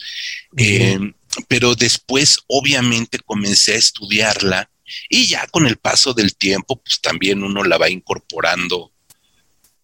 [0.56, 0.98] eh,
[1.46, 4.70] pero después obviamente comencé a estudiarla
[5.10, 8.94] y ya con el paso del tiempo, pues también uno la va incorporando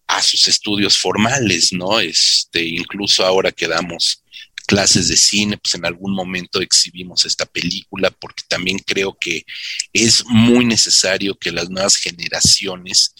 [0.07, 1.99] a sus estudios formales, ¿no?
[1.99, 4.23] Este, incluso ahora que damos
[4.65, 9.45] clases de cine, pues en algún momento exhibimos esta película porque también creo que
[9.93, 13.13] es muy necesario que las nuevas generaciones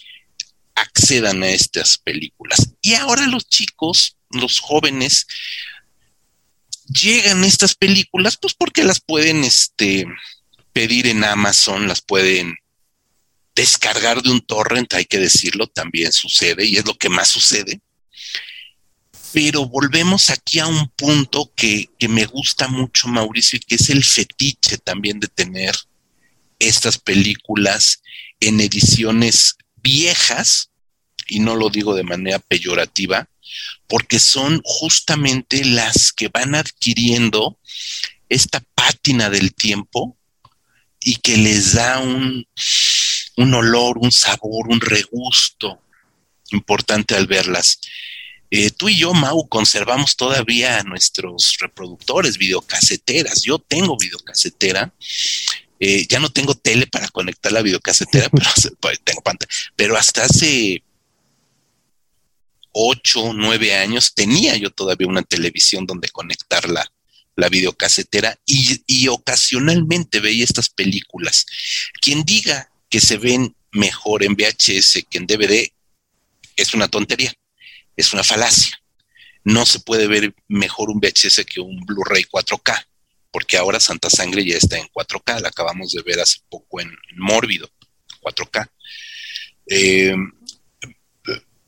[0.76, 2.70] accedan a estas películas.
[2.82, 5.28] Y ahora los chicos, los jóvenes,
[6.88, 10.06] llegan a estas películas pues porque las pueden este,
[10.74, 12.56] pedir en Amazon, las pueden
[13.56, 17.82] descargar de un torrent, hay que decirlo, también sucede y es lo que más sucede
[19.36, 24.02] pero volvemos aquí a un punto que, me gusta mucho, Mauricio, y que es el
[24.02, 25.76] fetiche también de tener
[26.58, 28.02] estas películas
[28.40, 30.70] en ediciones viejas,
[31.28, 33.28] y no lo digo de manera peyorativa,
[33.88, 37.60] porque son justamente las que van adquiriendo
[38.30, 40.16] esta pátina del tiempo
[41.02, 42.48] y que les da un,
[43.36, 45.82] un olor, un sabor, un regusto
[46.52, 47.82] importante al verlas.
[48.52, 53.42] Eh, tú y yo, Mau, conservamos todavía nuestros reproductores, videocaseteras.
[53.42, 54.94] Yo tengo videocasetera.
[55.80, 59.52] Eh, ya no tengo tele para conectar la videocasetera, pero pues, tengo pantalla.
[59.76, 60.84] Pero hasta hace
[62.72, 66.92] ocho, nueve años tenía yo todavía una televisión donde conectar la,
[67.36, 71.46] la videocasetera y, y ocasionalmente veía estas películas.
[72.02, 75.70] Quien diga que se ven mejor en VHS que en DVD
[76.56, 77.34] es una tontería
[77.96, 78.78] es una falacia.
[79.44, 82.86] No se puede ver mejor un VHS que un Blu-ray 4K,
[83.32, 86.92] porque ahora Santa Sangre ya está en 4K, la acabamos de ver hace poco en,
[87.18, 87.70] Mórbido,
[88.22, 88.70] 4K.
[89.68, 90.16] Eh,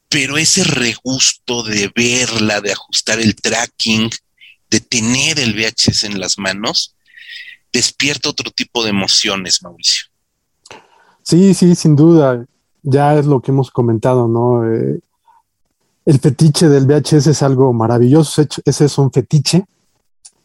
[0.09, 4.09] pero ese regusto de verla, de ajustar el tracking,
[4.69, 6.95] de tener el VHS en las manos,
[7.71, 10.07] despierta otro tipo de emociones, Mauricio.
[11.23, 12.45] Sí, sí, sin duda.
[12.83, 14.65] Ya es lo que hemos comentado, ¿no?
[14.73, 15.01] Eh,
[16.07, 19.65] el fetiche del VHS es algo maravilloso, ese es un fetiche,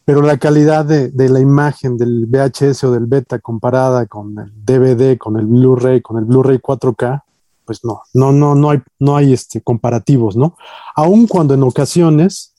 [0.04, 5.16] pero la calidad de, la imagen del VHS o del beta comparada con el DVD,
[5.16, 7.22] con el Blu-ray, con el Blu-ray 4K,
[7.64, 10.56] pues no, no, no, no hay, no hay este, comparativos, ¿no?
[10.96, 12.54] Aun cuando en ocasiones,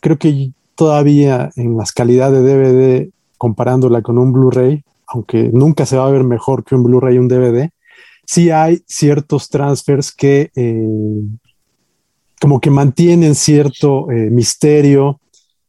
[0.00, 5.98] creo que todavía en las calidades de DVD, comparándola con un Blu-ray, aunque nunca se
[5.98, 7.68] va a ver mejor que un Blu-ray un DVD,
[8.24, 10.88] sí hay ciertos transfers que eh,
[12.42, 15.20] como que mantienen cierto eh, misterio,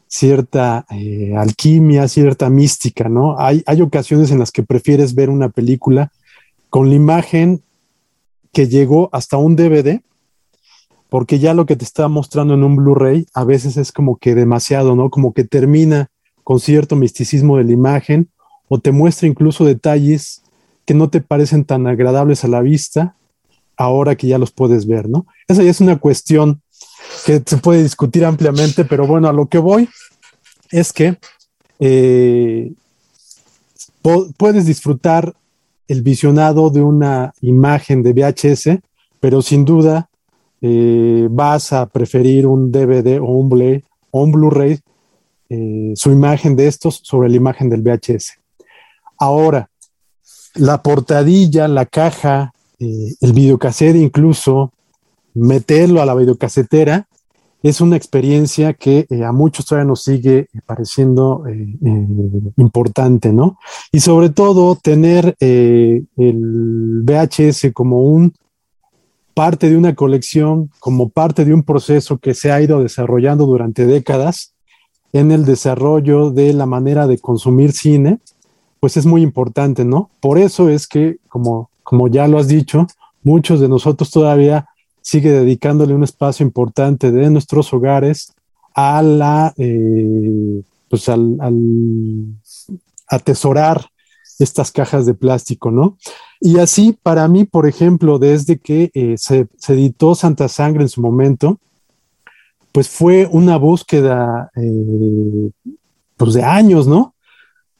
[0.08, 3.40] cierta eh, alquimia, cierta mística, ¿no?
[3.40, 6.12] Hay, hay ocasiones en las que prefieres ver una película
[6.72, 7.62] con la imagen
[8.52, 10.02] que llegó hasta un DVD,
[11.10, 14.34] porque ya lo que te está mostrando en un Blu-ray a veces es como que
[14.34, 15.12] demasiado, ¿no?
[15.12, 16.10] Como que termina
[16.44, 18.30] con cierto misticismo de la imagen
[18.68, 20.42] o te muestra incluso detalles
[20.86, 23.16] que no te parecen tan agradables a la vista
[23.78, 25.28] ahora que ya los puedes ver, ¿no?
[25.48, 26.63] Esa ya es una cuestión
[27.26, 29.90] que se puede discutir ampliamente, pero bueno, a lo que voy
[30.72, 31.18] es que
[31.80, 32.74] eh,
[34.38, 35.34] puedes disfrutar
[35.88, 38.80] el visionado de una imagen de VHS,
[39.20, 40.10] pero sin duda
[40.62, 44.80] eh, vas a preferir un DVD o un Blu-ray
[45.50, 48.40] eh, su imagen de estos sobre la imagen del VHS.
[49.18, 49.70] Ahora,
[50.56, 54.74] la portadilla, la caja, el videocassette incluso,
[55.34, 57.08] meterlo a la videocasetera,
[57.64, 61.78] es una experiencia que eh, a muchos todavía nos sigue eh, pareciendo eh,
[62.58, 63.58] importante, ¿no?
[63.92, 66.08] Y sobre todo tener el
[67.06, 68.34] VHS como un
[69.34, 73.86] parte de una colección, como parte de un proceso que se ha ido desarrollando durante
[73.86, 74.54] décadas
[75.14, 78.20] en el desarrollo de la manera de consumir cine,
[78.80, 80.10] pues es muy importante, ¿no?
[80.20, 82.88] Por eso es que, como, como ya lo has dicho,
[83.24, 84.68] muchos de nosotros todavía
[85.04, 88.34] sigue dedicándole un espacio importante de nuestros hogares
[88.74, 91.38] a la, eh, pues al,
[93.08, 93.86] atesorar
[94.40, 95.98] estas cajas de plástico, ¿no?
[96.40, 101.02] Y así, para mí, por ejemplo, desde que eh, se, editó Santa Sangre en su
[101.02, 101.60] momento,
[102.72, 105.52] pues fue una búsqueda, eh,
[106.18, 107.14] pues de años, ¿no?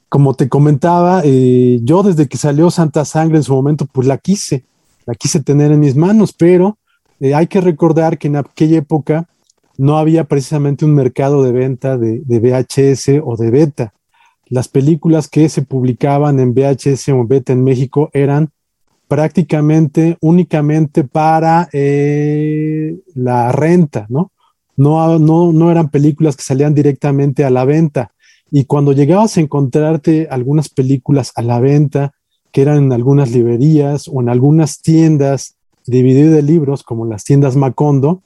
[0.10, 4.64] Como te comentaba, yo desde que salió Santa Sangre en su momento, pues la quise,
[5.08, 6.78] la quise tener en mis manos, pero
[7.24, 9.30] eh, hay que recordar que en aquella época
[9.78, 13.94] no había precisamente un mercado de venta de, VHS o de beta.
[14.48, 18.50] Las películas que se publicaban en VHS o beta en México eran
[19.08, 24.34] prácticamente únicamente para eh, la renta, ¿no?
[24.76, 25.54] No, ¿no?
[25.54, 28.12] no eran películas que salían directamente a la venta.
[28.52, 32.16] Y cuando llegabas a encontrarte algunas películas a la venta,
[32.52, 35.56] que eran en algunas librerías o en algunas tiendas
[35.86, 38.22] DVD de libros como las tiendas Macondo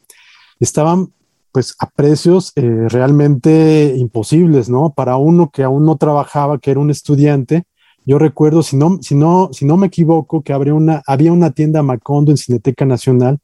[0.59, 1.11] estaban
[1.51, 4.91] pues a precios eh, realmente imposibles, ¿no?
[4.91, 7.63] Para uno que aún no trabajaba, que era un estudiante,
[8.07, 11.51] yo recuerdo, si no, si no, si no me equivoco, que habría una, había una
[11.51, 13.39] tienda Macondo en Cineteca Nacional,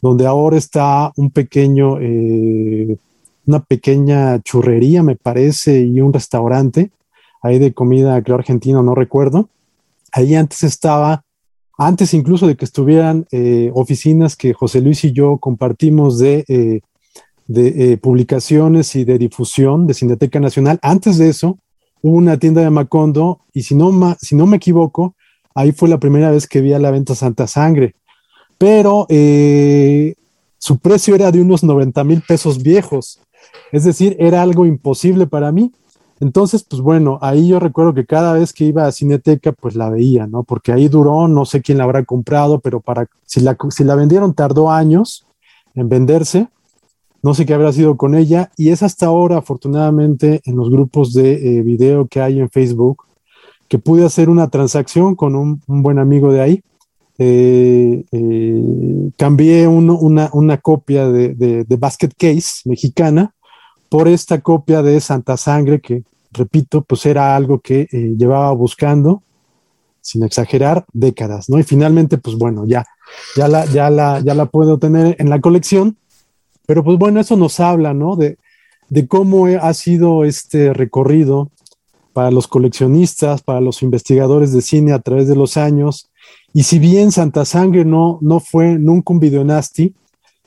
[0.00, 2.96] donde ahora está un pequeño, eh,
[3.46, 6.92] una pequeña churrería, me parece, y un restaurante,
[7.42, 9.48] ahí de comida, creo, argentino, no recuerdo.
[10.12, 11.24] Ahí antes estaba
[11.76, 16.80] antes incluso de que estuvieran eh, oficinas que José Luis y yo compartimos de, eh,
[17.54, 21.58] eh, publicaciones y de difusión de Cineteca Nacional, antes de eso
[22.02, 25.14] hubo una tienda de Macondo y si no, si no me equivoco,
[25.54, 27.94] ahí fue la primera vez que vi a la venta Santa Sangre,
[28.58, 33.20] pero su precio era de unos 90 mil pesos viejos,
[33.72, 35.72] es decir, era algo imposible para mí
[36.18, 39.90] entonces, pues bueno, ahí yo recuerdo que cada vez que iba a Cineteca, pues la
[39.90, 40.44] veía, ¿no?
[40.44, 43.96] Porque ahí duró, no sé quién la habrá comprado, pero para, si la, si la
[43.96, 45.26] vendieron tardó años
[45.74, 46.48] en venderse,
[47.22, 51.12] no sé qué habrá sido con ella, y es hasta ahora, afortunadamente, en los grupos
[51.12, 53.04] de eh, video que hay en Facebook,
[53.68, 56.62] que pude hacer una transacción con un, buen amigo de ahí.
[57.18, 63.34] Eh, eh, cambié una, una, copia de, de Basket Case mexicana
[63.96, 69.22] por esta copia de Santa Sangre que, repito, pues era algo que eh, llevaba buscando,
[70.02, 71.58] sin exagerar, décadas, ¿no?
[71.58, 72.84] Y finalmente, pues bueno, ya,
[73.38, 75.96] ya la, ya la, ya la puedo tener en la colección,
[76.66, 78.16] pero pues bueno, eso nos habla, ¿no?
[78.16, 78.36] De,
[78.90, 81.50] de cómo ha sido este recorrido
[82.12, 86.10] para los coleccionistas, para los investigadores de cine a través de los años.
[86.52, 89.94] Y si bien Santa Sangre no, no fue nunca un videonasti,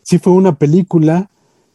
[0.03, 1.32] sí fue una película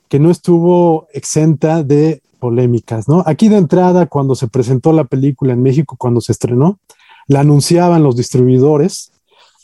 [0.08, 3.22] que no estuvo exenta de polémicas, ¿no?
[3.26, 6.78] Aquí de entrada, cuando se presentó la película en México, cuando se estrenó,
[7.26, 9.12] la anunciaban los distribuidores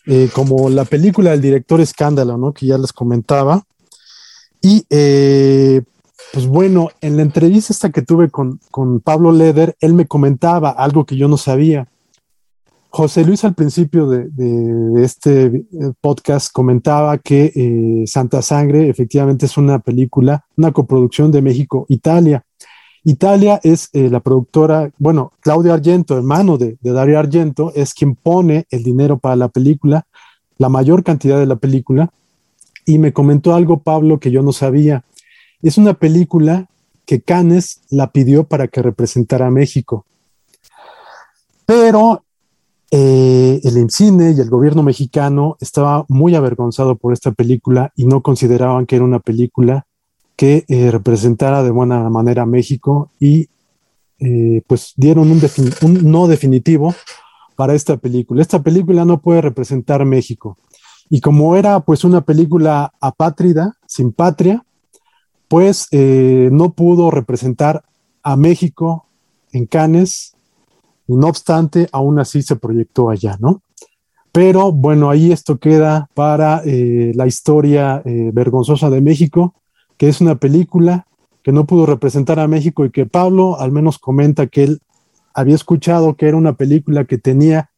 [0.07, 2.53] eh, como la película del director Escándalo, ¿no?
[2.53, 3.64] Que ya les comentaba.
[4.62, 5.82] Y eh,
[6.32, 10.70] pues bueno, en la entrevista esta que tuve con, con Pablo Leder, él me comentaba
[10.70, 11.88] algo que yo no sabía.
[12.93, 15.62] José Luis al principio de, este eh,
[16.01, 22.45] podcast comentaba que eh, Santa Sangre efectivamente es una película, una coproducción de México-Italia.
[23.05, 28.66] Italia es eh, la productora, bueno, Claudio Argento, hermano de, Dario Argento, es quien pone
[28.70, 30.07] el dinero para la película,
[30.59, 32.11] la mayor cantidad de la película,
[32.84, 35.05] y me comentó algo, Pablo, que yo no sabía.
[35.62, 36.68] Es una película
[37.07, 40.05] que Cannes la pidió para que representara a México.
[41.64, 42.24] Pero
[42.93, 48.20] eh, el IMCINE y el gobierno mexicano estaba muy avergonzado por esta película y no
[48.20, 49.86] consideraban que era una película
[50.34, 53.49] que eh, representara de buena manera a México y
[54.18, 55.41] eh, pues dieron un,
[55.82, 56.93] un, no definitivo
[57.55, 58.43] para esta película.
[58.43, 60.59] Esta película no puede representar México.
[61.09, 64.64] Y como era pues una película apátrida, sin patria,
[65.49, 67.84] pues no pudo representar
[68.22, 69.07] a México
[69.53, 70.34] en Cannes
[71.17, 73.63] no obstante, aún así se proyectó allá, ¿no?
[74.33, 79.55] Pero bueno, ahí esto queda para eh, la historia eh, vergonzosa de México,
[79.97, 81.07] que es una película
[81.43, 84.83] que no pudo representar a México y que Pablo al menos comenta que él
[85.35, 87.71] había escuchado que era una película que tenía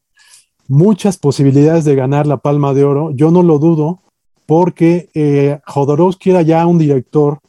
[0.67, 3.11] muchas posibilidades de ganar la Palma de Oro.
[3.11, 4.01] Yo no lo dudo
[4.45, 7.39] porque eh, Jodorowsky era ya un director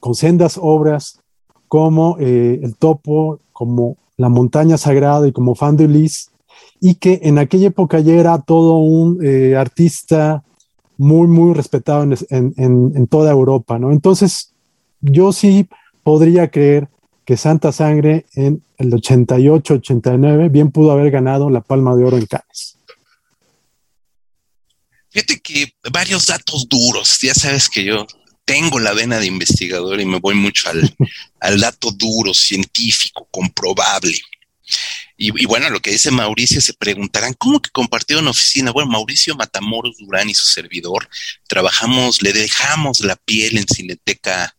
[0.00, 1.20] con sendas obras
[1.68, 6.30] como El Topo, como la montaña sagrada y como fan de Ulises,
[6.80, 10.42] y que en aquella época ya era todo un eh, artista
[10.98, 13.92] muy, muy respetado en, toda Europa, ¿no?
[13.92, 14.52] Entonces,
[15.00, 15.68] yo sí
[16.02, 16.88] podría creer
[17.24, 22.26] que Santa Sangre en el 88-89 bien pudo haber ganado la Palma de Oro en
[22.26, 22.78] Cannes.
[25.10, 28.06] Fíjate que varios datos duros, ya sabes que yo
[28.46, 34.18] tengo la vena de investigador y me voy mucho al, dato duro, científico, comprobable.
[35.18, 38.70] Y, bueno, lo que dice Mauricio, se preguntarán, ¿cómo que compartieron oficina?
[38.70, 41.08] Bueno, Mauricio Matamoros Durán y su servidor
[41.46, 44.55] trabajamos, le dejamos la piel en Cineteca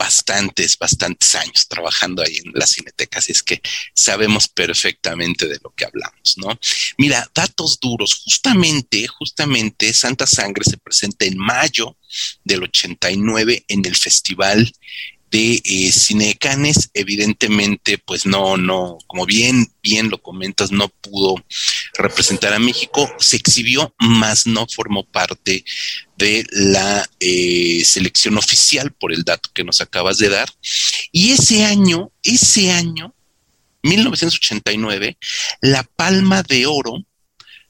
[0.00, 3.60] bastantes, bastantes años trabajando ahí en la cineteca, así es que
[3.92, 6.58] sabemos perfectamente de lo que hablamos, ¿no?
[6.96, 11.98] Mira, datos duros, justamente, justamente Santa Sangre se presenta en mayo
[12.42, 14.72] del 89 en el Festival
[15.30, 21.36] de eh, Cinecanes, evidentemente, pues no, no, como bien, bien lo comentas, no pudo
[21.94, 25.64] representar a México, se exhibió, mas no formó parte
[26.16, 30.48] de la eh, selección oficial por el dato que nos acabas de dar.
[31.12, 33.14] Y ese año, ese año,
[33.82, 35.16] 1989,
[35.60, 37.04] la palma de oro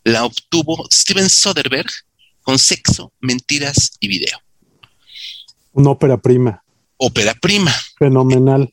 [0.02, 1.92] la obtuvo Steven Soderbergh
[2.42, 4.40] con Sexo, Mentiras y Video.
[5.72, 6.64] Una ópera prima
[7.00, 7.74] ópera prima.
[7.98, 8.72] Fenomenal.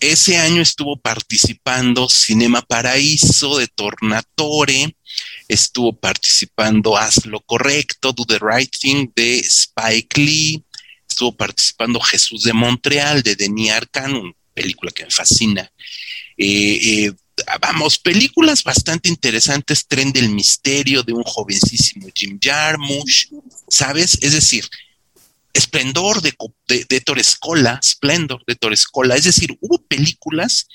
[0.00, 4.96] Ese año estuvo participando Cinema Paraíso de Tornatore,
[5.46, 10.64] estuvo participando Haz lo Correcto, Do the Right Thing de Spike Lee,
[11.08, 15.70] estuvo participando Jesús de Montreal de Denis Arcand, una película que me fascina.
[16.36, 17.12] Eh, eh,
[17.60, 23.28] vamos, películas bastante interesantes, Tren del Misterio de un jovencísimo Jim Jarmusch,
[23.68, 24.18] ¿sabes?
[24.20, 24.68] Es decir,
[25.52, 26.34] Esplendor de,
[26.88, 30.66] de, Torescola, Splendor de Torescola, es decir, hubo películas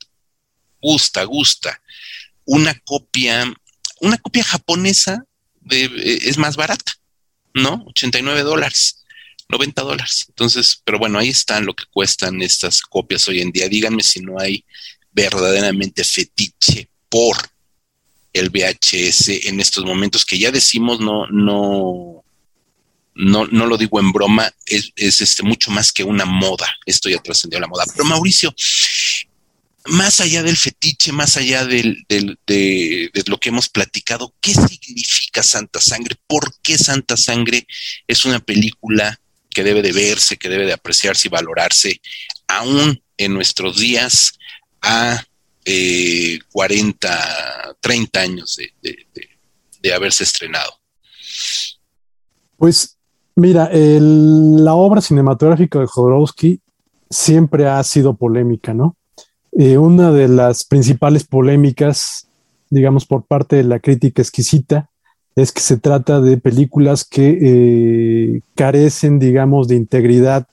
[0.81, 1.81] gusta, gusta.
[2.45, 3.51] Una copia,
[4.01, 5.25] una copia japonesa
[5.71, 6.93] eh, es más barata,
[7.55, 7.85] ¿no?
[7.87, 9.05] 89 dólares,
[9.49, 10.27] 90 dólares.
[10.29, 13.69] Entonces, pero bueno, ahí están lo que cuestan estas copias hoy en día.
[13.69, 14.65] Díganme si no hay
[15.13, 17.37] verdaderamente fetiche por
[18.33, 22.25] el VHS en estos momentos que ya decimos no, no,
[23.15, 26.67] no, no lo digo en broma, es, este, mucho más que una moda.
[26.87, 27.85] Esto ya trascendió la moda.
[27.93, 28.55] Pero Mauricio,
[29.87, 35.81] más allá del fetiche, más allá de, de, lo que hemos platicado, ¿qué significa Santa
[35.81, 36.17] Sangre?
[36.27, 37.67] ¿Por qué Santa Sangre
[38.07, 39.21] es una película
[39.51, 42.01] que debe de verse, que debe de apreciarse y valorarse
[42.49, 44.39] aún en nuestros días
[44.81, 45.25] a
[45.65, 50.73] eh, 40, 30 años de, haberse estrenado?
[52.57, 52.97] Pues
[53.35, 56.61] mira, la obra cinematográfica de Jodorowsky
[57.11, 58.97] siempre ha sido polémica, ¿no?
[59.53, 62.27] Eh, una de las principales polémicas,
[62.71, 64.89] digamos, por parte de la crítica exquisita,
[65.37, 70.47] es que se trata de películas que eh, carecen, digamos, de integridad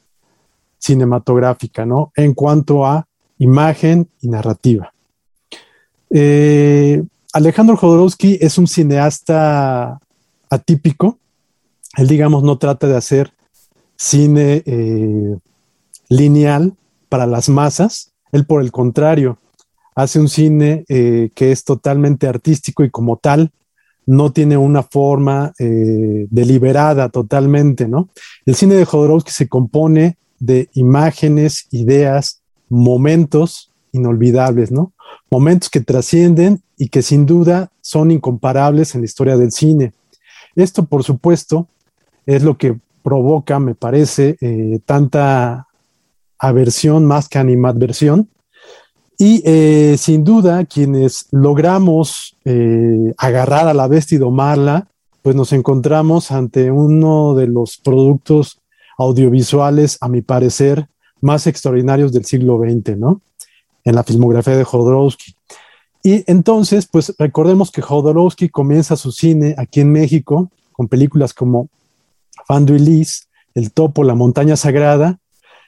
[0.79, 2.11] cinematográfica, ¿no?
[2.15, 3.07] En cuanto a
[3.37, 4.93] imagen y narrativa.
[6.09, 7.03] Eh,
[7.33, 9.99] Alejandro Jodorowsky es un cineasta
[10.49, 11.19] atípico.
[11.97, 13.33] Él, digamos, no trata de hacer
[13.95, 15.37] cine eh,
[16.09, 16.73] lineal
[17.09, 18.11] para las masas.
[18.31, 19.37] Él, por el contrario,
[19.95, 23.51] hace un cine eh, que es totalmente artístico y como tal
[24.05, 28.09] no tiene una forma deliberada totalmente, ¿no?
[28.43, 34.93] El cine de Jodorowsky se compone de imágenes, ideas, momentos inolvidables, ¿no?
[35.29, 39.93] momentos que trascienden y que sin duda son incomparables en la historia del cine.
[40.55, 41.67] Esto, por supuesto,
[42.25, 45.67] es lo que provoca, me parece, eh, tanta
[46.37, 48.29] aversión más que animadversión.
[49.17, 54.87] Y eh, sin duda, quienes logramos eh, agarrar a la bestia y domarla,
[55.21, 58.59] pues nos encontramos ante uno de los productos
[58.97, 60.87] audiovisuales, a mi parecer,
[61.21, 63.21] más extraordinarios del siglo XX, ¿no?
[63.83, 65.35] En la filmografía de Jodorowsky.
[66.03, 71.67] Y entonces, pues recordemos que Jodorowsky comienza su cine aquí en México con películas como
[72.47, 75.19] Fando y Liz, El Topo, La Montaña Sagrada,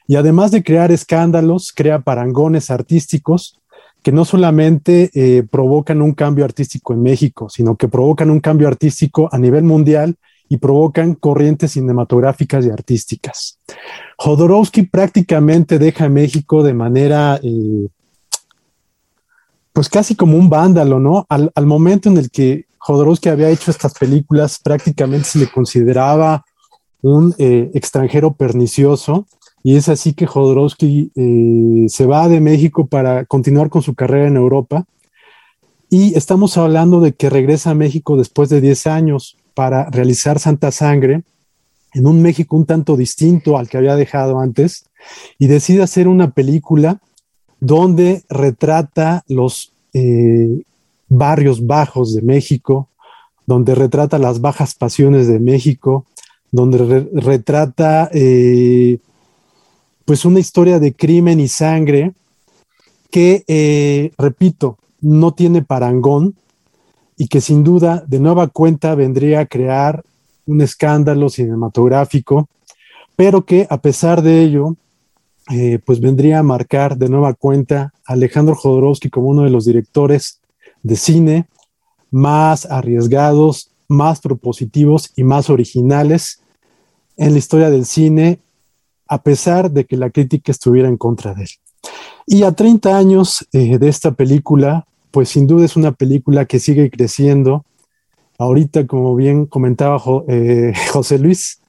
[0.07, 3.59] y además de crear escándalos, crea parangones artísticos
[4.03, 8.68] que no solamente eh, provocan un cambio artístico en México, sino que provocan un cambio
[8.68, 10.16] artístico a nivel mundial
[10.49, 13.59] y provocan corrientes cinematográficas y artísticas.
[14.18, 17.88] Jodorowsky prácticamente deja México de manera eh,
[19.74, 21.26] pues casi como un vándalo, ¿no?
[21.30, 26.45] Al, momento en el que Jodorowsky había hecho estas películas, prácticamente se le consideraba
[27.01, 29.28] un eh, extranjero pernicioso.
[29.63, 34.28] Y es así que Jodorowsky eh, se va de México para continuar con su carrera
[34.28, 34.86] en Europa.
[35.89, 40.72] Y estamos hablando de que regresa a México después de 10 años para realizar Santa
[40.72, 41.24] Sangre
[41.93, 44.86] en un México un tanto distinto al que había dejado antes
[45.38, 47.01] y decide hacer una película
[47.62, 50.64] donde retrata los eh,
[51.07, 52.89] barrios bajos de México,
[53.45, 56.05] donde retrata las bajas pasiones de México,
[56.51, 58.97] donde retrata eh,
[60.05, 62.14] pues una historia de crimen y sangre
[63.12, 66.36] que, eh, repito, no tiene parangón
[67.16, 70.03] y que sin duda de nueva cuenta vendría a crear
[70.47, 72.49] un escándalo cinematográfico,
[73.16, 74.76] pero que a pesar de ello
[75.49, 79.65] eh, pues vendría a marcar de nueva cuenta a Alejandro Jodorowsky como uno de los
[79.65, 80.39] directores
[80.83, 81.47] de cine
[82.11, 86.41] más arriesgados, más propositivos y más originales
[87.17, 88.39] en la historia del cine,
[89.07, 91.49] a pesar de que la crítica estuviera en contra de él.
[92.27, 96.59] Y a 30 años eh, de esta película, pues sin duda es una película que
[96.59, 97.65] sigue creciendo.
[98.37, 101.61] Ahorita, como bien comentaba eh, José Luis,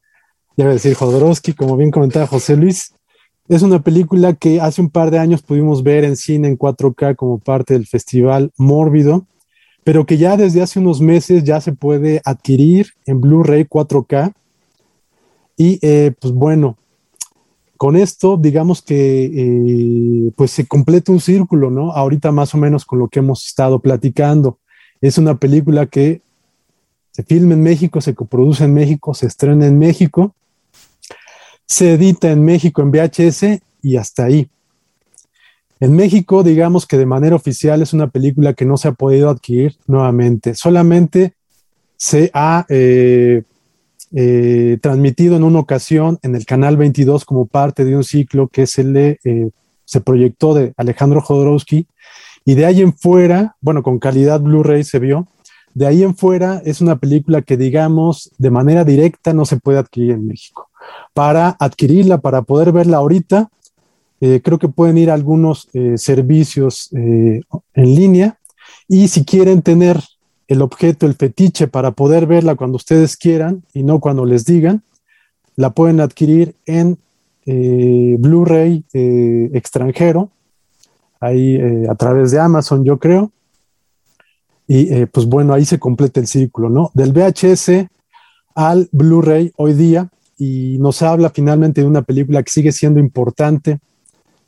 [0.56, 2.94] ya voy a decir Jodorowsky, como bien comentaba José Luis,
[3.48, 7.16] es una película que hace un par de años pudimos ver en cine en 4K
[7.16, 9.26] como parte del festival Mórbido,
[9.84, 14.32] pero que ya desde hace unos meses ya se puede adquirir en Blu-ray 4K.
[15.56, 16.78] Y eh, pues bueno,
[17.76, 21.92] con esto digamos que eh, pues se completa un círculo, ¿no?
[21.92, 24.58] Ahorita más o menos con lo que hemos estado platicando.
[25.00, 26.22] Es una película que
[27.10, 30.34] se filma en México, se coproduce en México, se estrena en México
[31.72, 34.48] se edita en México en VHS y hasta ahí.
[35.80, 39.30] En México, digamos que de manera oficial es una película que no se ha podido
[39.30, 40.54] adquirir nuevamente.
[40.54, 41.32] Solamente
[41.96, 43.42] se ha eh,
[44.14, 48.66] eh, transmitido en una ocasión en el canal 22 como parte de un ciclo que
[48.66, 49.48] se le eh,
[49.86, 51.86] se proyectó de Alejandro Jodorowsky
[52.44, 55.26] y de ahí en fuera, bueno, con calidad Blu-ray se vio.
[55.74, 59.78] De ahí en fuera es una película que digamos de manera directa no se puede
[59.78, 60.68] adquirir en México.
[61.14, 63.50] Para adquirirla, para poder verla ahorita,
[64.24, 67.40] eh, creo que pueden ir a algunos eh, servicios eh,
[67.74, 68.38] en línea
[68.86, 70.00] y si quieren tener
[70.46, 74.84] el objeto, el fetiche para poder verla cuando ustedes quieran y no cuando les digan,
[75.56, 76.98] la pueden adquirir en
[77.44, 78.84] Blu-ray
[79.52, 80.30] extranjero,
[81.18, 81.58] ahí
[81.88, 83.32] a través de Amazon, yo creo.
[84.68, 86.92] Y pues bueno, ahí se completa el círculo, ¿no?
[86.94, 87.88] Del VHS
[88.54, 90.08] al Blu-ray hoy día
[90.44, 93.78] y nos habla finalmente de una película que sigue siendo importante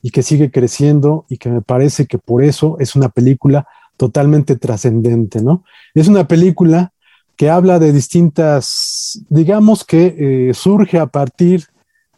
[0.03, 4.57] y que sigue creciendo y que me parece que por eso es una película totalmente
[4.57, 5.63] trascendente, ¿no?
[5.95, 6.93] Es una película
[7.37, 11.67] que habla de distintas, digamos que eh, surge a partir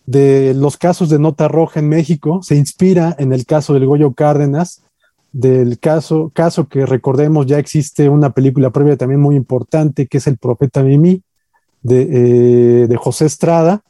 [0.06, 4.14] de los casos de nota roja en México, se inspira en el caso del Goyo
[4.14, 4.84] Cárdenas,
[5.32, 10.26] del caso, caso que recordemos ya existe una película previa también muy importante, que es
[10.26, 11.22] El Profeta Mimi,
[11.82, 13.82] de, eh, de José Estrada,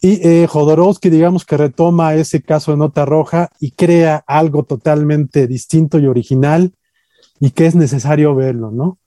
[0.00, 5.48] y eh, Jodorowsky, digamos que retoma ese caso de nota roja y crea algo totalmente
[5.48, 6.72] distinto y original
[7.40, 8.98] y que es necesario verlo, ¿no?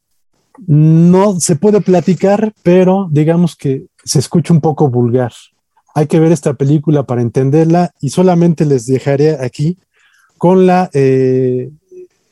[0.68, 5.32] No se puede platicar, pero digamos que se escucha un poco vulgar.
[5.96, 9.78] Hay que ver esta película para entenderla y solamente les dejaré aquí
[10.38, 11.72] con la, eh,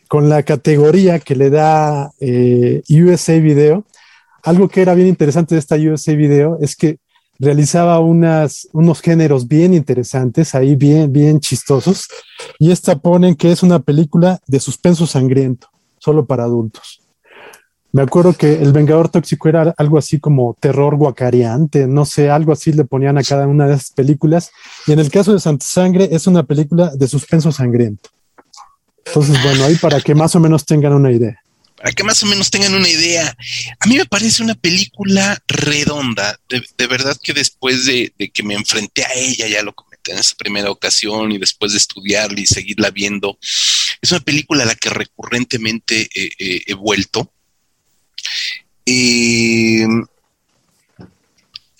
[0.09, 3.85] con la categoría que le da eh, USA Video.
[4.49, 6.97] Algo que era bien interesante de esta USA Video es que
[7.37, 12.07] realizaba unas, unos géneros bien interesantes, ahí bien, bien chistosos,
[12.57, 15.67] y esta ponen que es una película de suspenso sangriento,
[15.99, 16.99] solo para adultos.
[17.91, 22.51] Me acuerdo que El Vengador Tóxico era algo así como terror guacariante, no sé, algo
[22.51, 24.49] así le ponían a cada una de esas películas.
[24.87, 28.09] Y en el caso de Santa Sangre es una película de suspenso sangriento.
[29.05, 31.39] Entonces, bueno, ahí para que más o menos tengan una idea
[31.79, 33.35] para que más o menos tengan una idea.
[33.79, 39.05] A mí me parece una película redonda, de, verdad que después de, que me enfrenté
[39.05, 42.91] a ella, ya lo comenté en esa primera ocasión y después de estudiarla y seguirla
[42.91, 43.39] viendo,
[44.01, 47.31] es una película a la que recurrentemente he vuelto.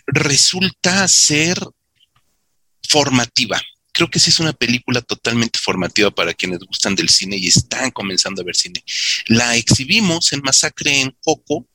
[0.07, 1.59] resulta ser
[2.87, 3.61] formativa
[3.99, 7.91] creo que sí es una película totalmente formativa para quienes gustan del cine y están
[7.91, 8.81] comenzando a ver cine.
[9.27, 11.67] La exhibimos en Masacre en Coco,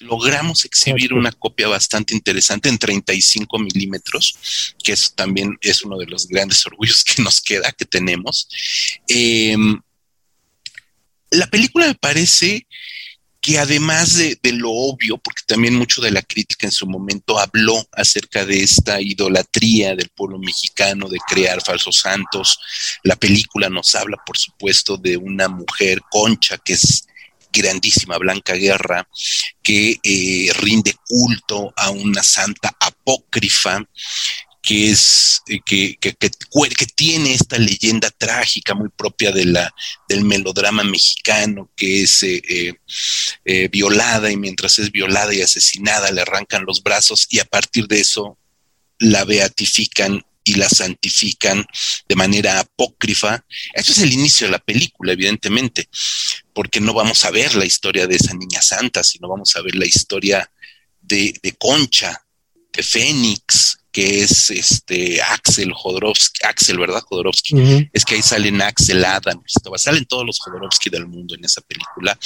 [0.00, 6.06] logramos exhibir una copia bastante interesante en 35 milímetros, que eso también es uno de
[6.06, 8.48] los grandes orgullos que nos queda, que tenemos.
[9.06, 9.80] Em,
[11.30, 12.66] la película me parece
[13.40, 17.86] que además de, lo obvio, porque también mucho de la crítica en su momento habló
[17.92, 22.58] acerca de esta idolatría del pueblo mexicano de crear falsos santos,
[23.02, 27.06] la película nos habla, por supuesto, de una mujer concha que es
[27.52, 29.08] grandísima Blanca Guerra,
[29.62, 33.82] que eh, rinde culto a una santa apócrifa
[34.70, 36.12] que es eh, que, que,
[36.94, 39.74] tiene esta leyenda trágica muy propia de la,
[40.08, 42.78] del melodrama mexicano, que es eh,
[43.44, 47.88] eh, violada y mientras es violada y asesinada le arrancan los brazos y a partir
[47.88, 48.38] de eso
[49.00, 51.66] la beatifican y la santifican
[52.08, 53.44] de manera apócrifa.
[53.74, 55.88] Eso es el inicio de la película, evidentemente,
[56.54, 59.74] porque no vamos a ver la historia de esa niña santa, sino vamos a ver
[59.74, 60.48] la historia
[61.00, 62.24] de, de Concha,
[62.72, 67.02] de Fénix, que es este Axel Jodorowsky, Axel, ¿verdad?
[67.02, 67.88] Jodorowsky.
[67.92, 69.42] Es que ahí salen Axel Adam,
[69.76, 72.18] salen todos los Jodorowsky del mundo en esa película,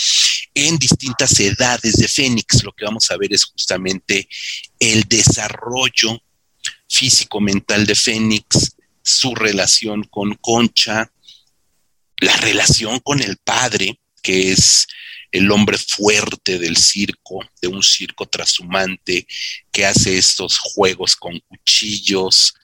[0.53, 2.63] en distintas edades de Fénix.
[2.63, 4.29] Lo que vamos a ver es justamente
[4.79, 6.23] el desarrollo
[6.89, 11.11] físico-mental de Fénix, su relación con Concha,
[12.19, 14.87] la relación con el padre, que es
[15.35, 19.27] el hombre fuerte del circo, de un circo trashumante
[19.73, 22.55] que hace estos juegos con cuchillos,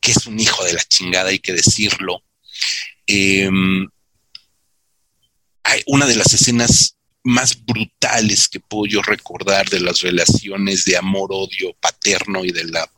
[0.00, 2.22] que es un hijo de la chingada, hay que decirlo.
[3.06, 3.86] Em,
[5.62, 10.96] hay una de las escenas más brutales que puedo yo recordar de las relaciones de
[10.96, 12.90] amor-odio paterno y de la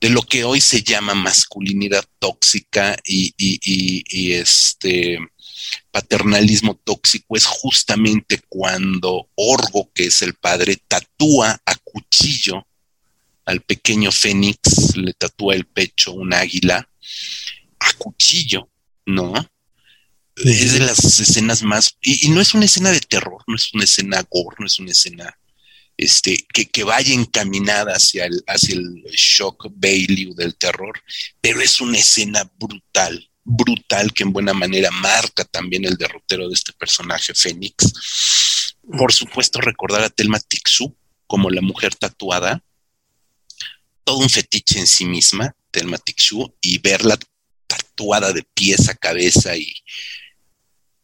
[0.00, 5.18] de lo que hoy se llama masculinidad tóxica y, y este
[5.90, 12.66] paternalismo tóxico es justamente cuando Orgo, que es el padre, tatúa a cuchillo
[13.44, 16.88] al pequeño Fénix, le tatúa el pecho un águila
[17.78, 18.68] a cuchillo
[19.06, 19.32] ¿no?
[20.36, 23.84] Es de las escenas más, y, no es una escena de terror, no es una
[23.84, 25.38] escena gore, no es una escena
[25.96, 31.00] este, que, que vaya encaminada hacia el, hacia el shock value del terror,
[31.40, 36.54] pero es una escena brutal, brutal que en buena manera marca también el derrotero de
[36.54, 38.74] este personaje Fénix.
[38.98, 40.94] Por supuesto, recordar a Telma Tixu
[41.26, 42.62] como la mujer tatuada,
[44.04, 47.18] todo un fetiche en sí misma, Telma Tixu, y verla
[47.66, 49.72] tatuada de pies a cabeza y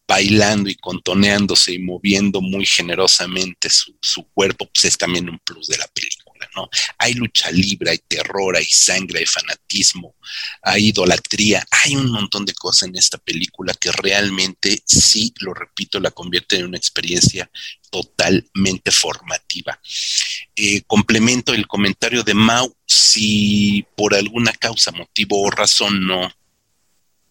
[0.07, 5.68] bailando y contoneándose y moviendo muy generosamente su, su cuerpo, pues es también un plus
[5.68, 6.22] de la película.
[6.55, 6.69] ¿No?
[6.99, 10.15] Hay lucha libre, hay terror, hay sangre, hay fanatismo,
[10.63, 16.01] hay idolatría, hay un montón de cosas en esta película que realmente, sí, lo repito,
[16.01, 17.51] la convierte en una experiencia
[17.91, 19.79] totalmente formativa.
[20.57, 26.31] Eh, complemento el comentario de Mau, si por alguna causa, motivo o razón no,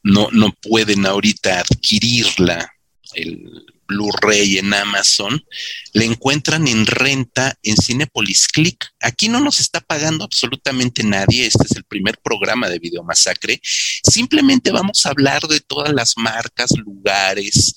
[0.03, 2.73] no, no pueden ahorita adquirirla,
[3.15, 5.43] el Blu-ray en Amazon,
[5.93, 8.85] le encuentran en renta en Cinepolis Click.
[9.01, 11.45] Aquí no nos está pagando absolutamente nadie.
[11.45, 13.59] Este es el primer programa de Video Masacre.
[13.63, 17.75] Simplemente vamos a hablar de todas las marcas, lugares,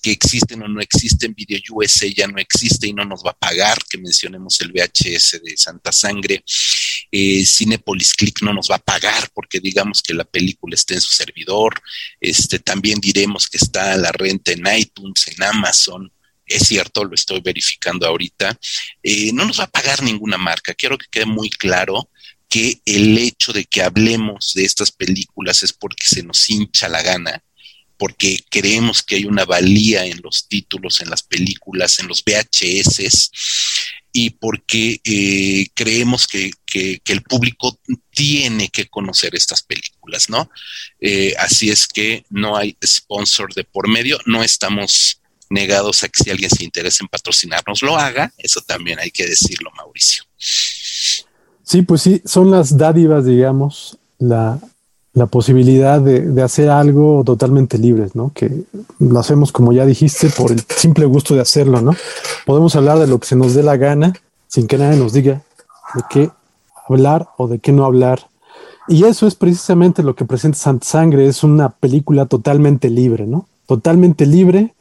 [0.00, 3.38] que existen o no existen, Video USA ya no existe y no nos va a
[3.38, 6.42] pagar, que mencionemos el VHS de Santa Sangre,
[7.10, 11.00] eh, Cinepolis Click no nos va a pagar porque digamos que la película está en
[11.00, 11.80] su servidor,
[12.20, 16.12] este, también diremos que está a la renta en iTunes, en Amazon,
[16.46, 18.58] es cierto, lo estoy verificando ahorita,
[19.02, 22.10] eh, no nos va a pagar ninguna marca, quiero que quede muy claro
[22.48, 27.02] que el hecho de que hablemos de estas películas es porque se nos hincha la
[27.02, 27.42] gana
[27.98, 33.30] porque creemos que hay una valía en los títulos, en las películas, en los VHS,
[34.12, 37.78] y porque eh, creemos que, el público
[38.10, 40.50] tiene que conocer estas películas, ¿no?
[41.00, 45.20] Eh, así es que no hay sponsor de por medio, no estamos
[45.50, 49.26] negados a que si alguien se interesa en patrocinarnos lo haga, eso también hay que
[49.26, 50.24] decirlo, Mauricio.
[50.36, 54.60] Sí, pues sí, son las dádivas, digamos, la,
[55.18, 58.30] la posibilidad de, hacer algo totalmente libres, ¿no?
[58.34, 58.62] Que
[58.98, 61.94] lo hacemos, como ya dijiste, por el simple gusto de hacerlo, ¿no?
[62.46, 64.12] Podemos hablar de lo que se nos dé la gana
[64.46, 65.42] sin que nadie nos diga
[65.94, 66.30] de qué
[66.88, 68.28] hablar o de qué no hablar.
[68.86, 73.46] Y eso es precisamente lo que presenta Santa Sangre, es una película totalmente libre, ¿no?
[73.66, 74.74] Totalmente libre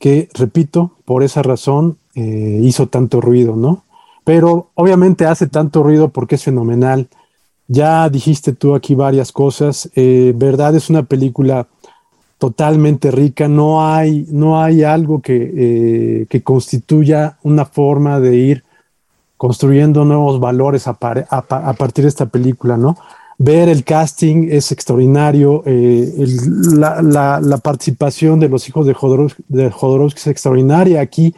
[0.00, 3.84] que, repito, por esa razón eh, hizo tanto ruido, ¿no?
[4.24, 7.08] Pero obviamente hace tanto ruido porque es fenomenal
[7.72, 9.88] ya dijiste tú aquí varias cosas.
[9.96, 11.66] Eh, verdad, es una película
[12.36, 13.48] totalmente rica.
[13.48, 18.64] No hay, no hay algo que, eh, que constituya una forma de ir
[19.38, 22.96] construyendo nuevos valores a, partir de esta película, ¿no?
[23.38, 26.12] Ver el casting es extraordinario, eh,
[26.76, 31.00] la, participación de los hijos de Jodorowsky, de Jodorowsky es extraordinaria.
[31.00, 31.34] Aquí,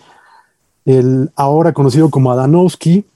[0.84, 3.06] el ahora conocido como Adanowski,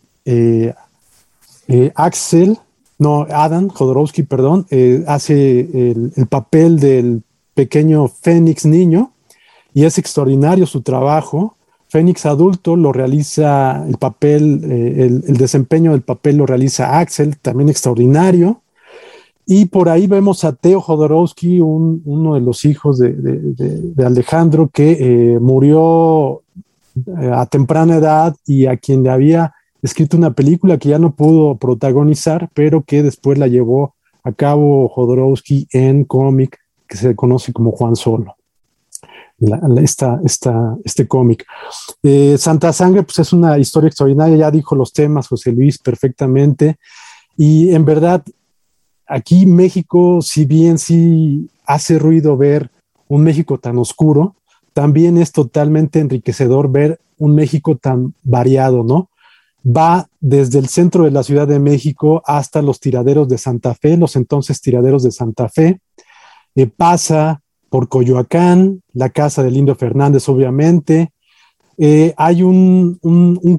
[1.97, 2.59] Axel,
[2.99, 7.23] no, Adam Jodorowsky, perdón, eh, hace el, papel del
[7.55, 9.13] pequeño Fénix niño
[9.73, 11.55] y es extraordinario su trabajo.
[11.89, 17.69] Fénix adulto lo realiza el papel, eh, el, desempeño del papel lo realiza Axel, también
[17.69, 18.63] extraordinario.
[19.47, 24.93] Y por ahí vemos a Teo Jodorowsky, uno de los hijos de, Alejandro, que
[25.35, 26.43] eh, murió
[27.33, 31.57] a temprana edad y a quien le había escrito una película que ya no pudo
[31.57, 36.59] protagonizar, pero que después la llevó a cabo Jodorowsky en cómic
[36.89, 38.35] que se conoce como Juan Solo.
[39.83, 40.21] esta,
[40.85, 41.47] este cómic.
[42.03, 46.79] Eh, Santa Sangre, pues es una historia extraordinaria, ya dijo los temas José Luis perfectamente.
[47.37, 48.25] Y en verdad,
[49.07, 52.71] aquí México, si bien sí hace ruido ver
[53.07, 54.35] un México tan oscuro,
[54.73, 59.11] también es totalmente enriquecedor ver un México tan variado, ¿no?
[59.69, 63.97] Va desde el centro de la Ciudad de México hasta los tiraderos de Santa Fe,
[63.97, 65.81] los entonces tiraderos de Santa Fe,
[66.55, 71.13] eh, pasa por Coyoacán, la casa de Lindo Fernández, obviamente.
[71.77, 72.99] Eh, hay un,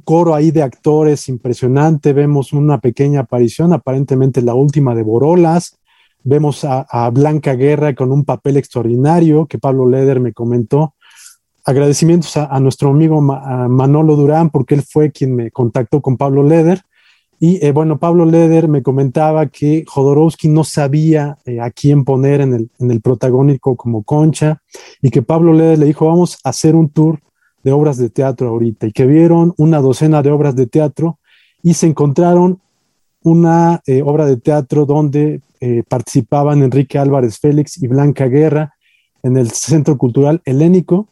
[0.04, 5.78] coro ahí de actores impresionante, vemos una pequeña aparición, aparentemente la última de Borolas,
[6.24, 10.96] vemos a, a Blanca Guerra con un papel extraordinario que Pablo Leder me comentó,
[11.70, 16.82] agradecimientos a, nuestro amigo Manolo Durán, porque él fue quien me contactó con Pablo Leder.
[17.40, 22.42] Y eh, bueno, Pablo Leder me comentaba que Jodorowsky no sabía eh, a quién poner
[22.42, 24.62] en el, en protagónico como Concha
[25.02, 27.20] y que Pablo Leder le dijo, vamos a hacer un tour
[27.64, 31.20] de obras de teatro ahorita y que vieron una docena de obras de teatro
[31.62, 32.60] y se encontraron
[33.22, 35.42] una eh, obra de teatro donde
[35.90, 38.76] participaban Enrique Álvarez Félix y Blanca Guerra
[39.24, 41.10] en el Centro Cultural Helénico.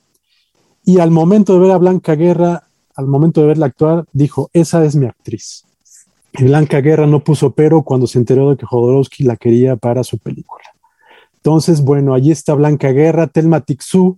[0.87, 2.63] Y al momento de ver a Blanca Guerra,
[2.95, 5.65] al momento de verla actuar, dijo, esa es mi actriz.
[6.31, 10.05] Y Blanca Guerra no puso pero cuando se enteró de que Jodorowsky la quería para
[10.05, 10.63] su película.
[11.35, 14.17] Entonces, bueno, allí está Blanca Guerra, Telma Tixú,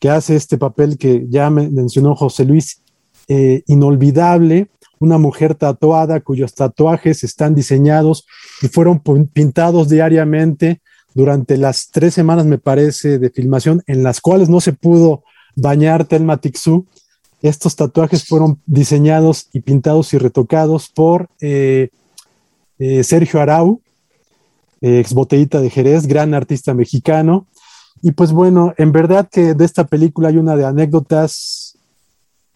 [0.00, 2.80] que hace este papel que ya mencionó José Luis,
[3.28, 8.26] eh, inolvidable, una mujer tatuada cuyos tatuajes están diseñados
[8.62, 9.02] y fueron
[9.34, 10.80] pintados diariamente
[11.12, 15.22] durante las tres semanas, me parece, de filmación, en las cuales no se pudo
[15.56, 16.86] bañar Telma Tixú.
[17.42, 21.88] Estos tatuajes fueron diseñados y pintados y retocados por eh,
[22.78, 23.80] eh, Sergio Arau,
[24.80, 27.46] ex botellita de Jerez, gran artista mexicano.
[28.02, 31.78] Y pues bueno, en verdad que de esta película hay una de anécdotas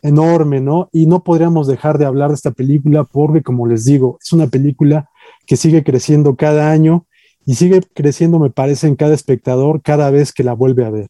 [0.02, 0.88] enorme, ¿no?
[0.92, 4.46] Y no podríamos dejar de hablar de esta película porque, como les digo, es una
[4.46, 5.10] película
[5.46, 7.06] que sigue creciendo cada año
[7.44, 11.08] y sigue creciendo, me parece, en cada espectador cada vez que la vuelve a ver.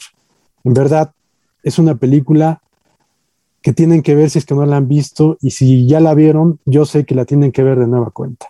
[0.64, 1.12] En verdad,
[1.62, 2.62] es una película
[3.62, 6.14] que tienen que ver si es que no la han visto y si ya la
[6.14, 8.48] vieron, yo sé que la tienen que ver de nueva cuenta.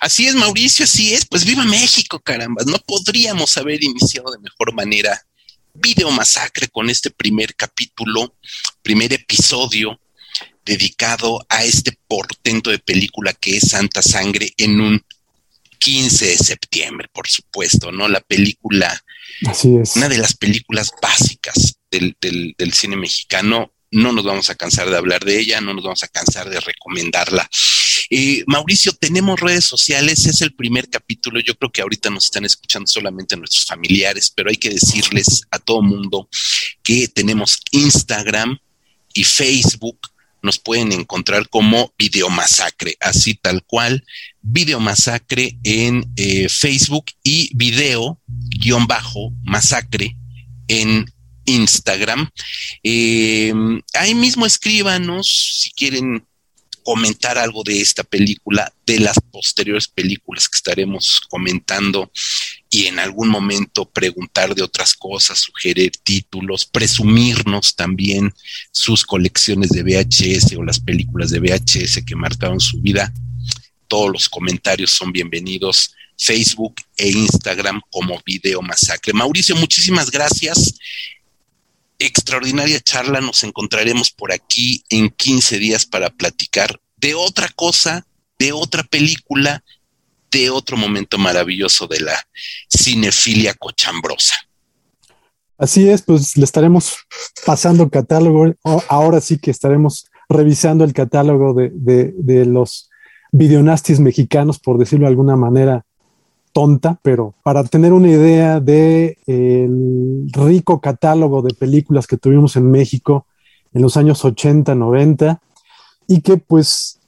[0.00, 1.24] Así es, Mauricio, así es.
[1.26, 2.62] Pues viva México, caramba.
[2.66, 5.18] No podríamos haber iniciado de mejor manera
[5.72, 8.34] Video Masacre con este primer capítulo,
[8.82, 9.98] primer episodio
[10.64, 15.04] dedicado a este portento de película que es Santa Sangre en un
[15.84, 18.08] 15 de septiembre, por supuesto, ¿no?
[18.08, 19.04] La película,
[19.46, 19.96] Así es.
[19.96, 23.70] una de las películas básicas del, del, cine mexicano.
[23.90, 26.58] No nos vamos a cansar de hablar de ella, no nos vamos a cansar de
[26.58, 27.48] recomendarla.
[28.08, 31.38] Eh, Mauricio, tenemos redes sociales, es el primer capítulo.
[31.40, 35.58] Yo creo que ahorita nos están escuchando solamente nuestros familiares, pero hay que decirles a
[35.58, 36.30] todo mundo
[36.82, 38.58] que tenemos Instagram
[39.12, 39.98] y Facebook
[40.44, 44.04] nos pueden encontrar como Video Masacre, así tal cual,
[44.42, 50.16] Video Masacre en eh, Facebook y Video guion bajo Masacre
[50.68, 51.06] en
[51.46, 52.28] Instagram.
[52.82, 56.26] Em, ahí mismo escríbanos si quieren
[56.84, 62.12] comentar algo de esta película, de las posteriores películas que estaremos comentando
[62.70, 68.32] y en algún momento preguntar de otras cosas, sugerir títulos, presumirnos también
[68.70, 73.12] sus colecciones de VHS o las películas de VHS que marcaron su vida.
[73.88, 75.94] Todos los comentarios son bienvenidos.
[76.16, 79.12] Facebook e Instagram como Video Masacre.
[79.12, 80.74] Mauricio, muchísimas gracias.
[81.98, 83.20] Extraordinaria charla.
[83.20, 88.06] Nos encontraremos por aquí en 15 días para platicar de otra cosa,
[88.38, 89.62] de otra película
[90.34, 92.16] de otro momento maravilloso de la
[92.68, 94.34] cinefilia cochambrosa.
[95.56, 96.96] Así es, pues le estaremos
[97.46, 98.52] pasando catálogo.
[98.88, 101.70] Ahora sí que estaremos revisando el catálogo de,
[102.16, 102.90] de, los
[103.30, 105.86] videonastis mexicanos, por decirlo de alguna manera
[106.54, 112.70] tonta, pero para tener una idea del el rico catálogo de películas que tuvimos en
[112.70, 113.26] México
[113.74, 115.40] en los años 80, 90,
[116.06, 117.00] y que pues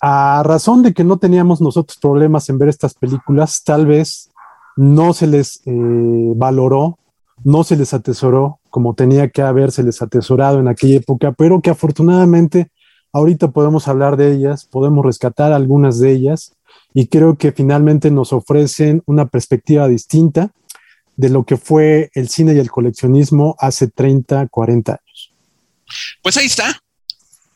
[0.00, 4.30] a razón de que no teníamos nosotros problemas en ver estas películas, tal vez
[4.76, 6.98] no se les eh, valoró,
[7.44, 12.72] no se les atesoró como tenía que haberse atesorado en aquella época, pero que afortunadamente
[13.12, 16.56] ahorita podemos hablar de ellas, podemos rescatar algunas de ellas
[16.94, 20.50] y creo que finalmente nos ofrecen una perspectiva distinta
[21.16, 25.32] de lo que fue el cine y el coleccionismo hace 30, 40 años.
[26.22, 26.82] Pues ahí está,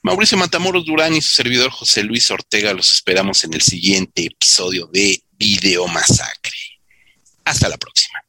[0.02, 4.86] Mauricio Matamoros Durán y su servidor José Luis Ortega los esperamos en el siguiente episodio
[4.92, 6.52] de Video Masacre.
[7.44, 8.25] Hasta la próxima.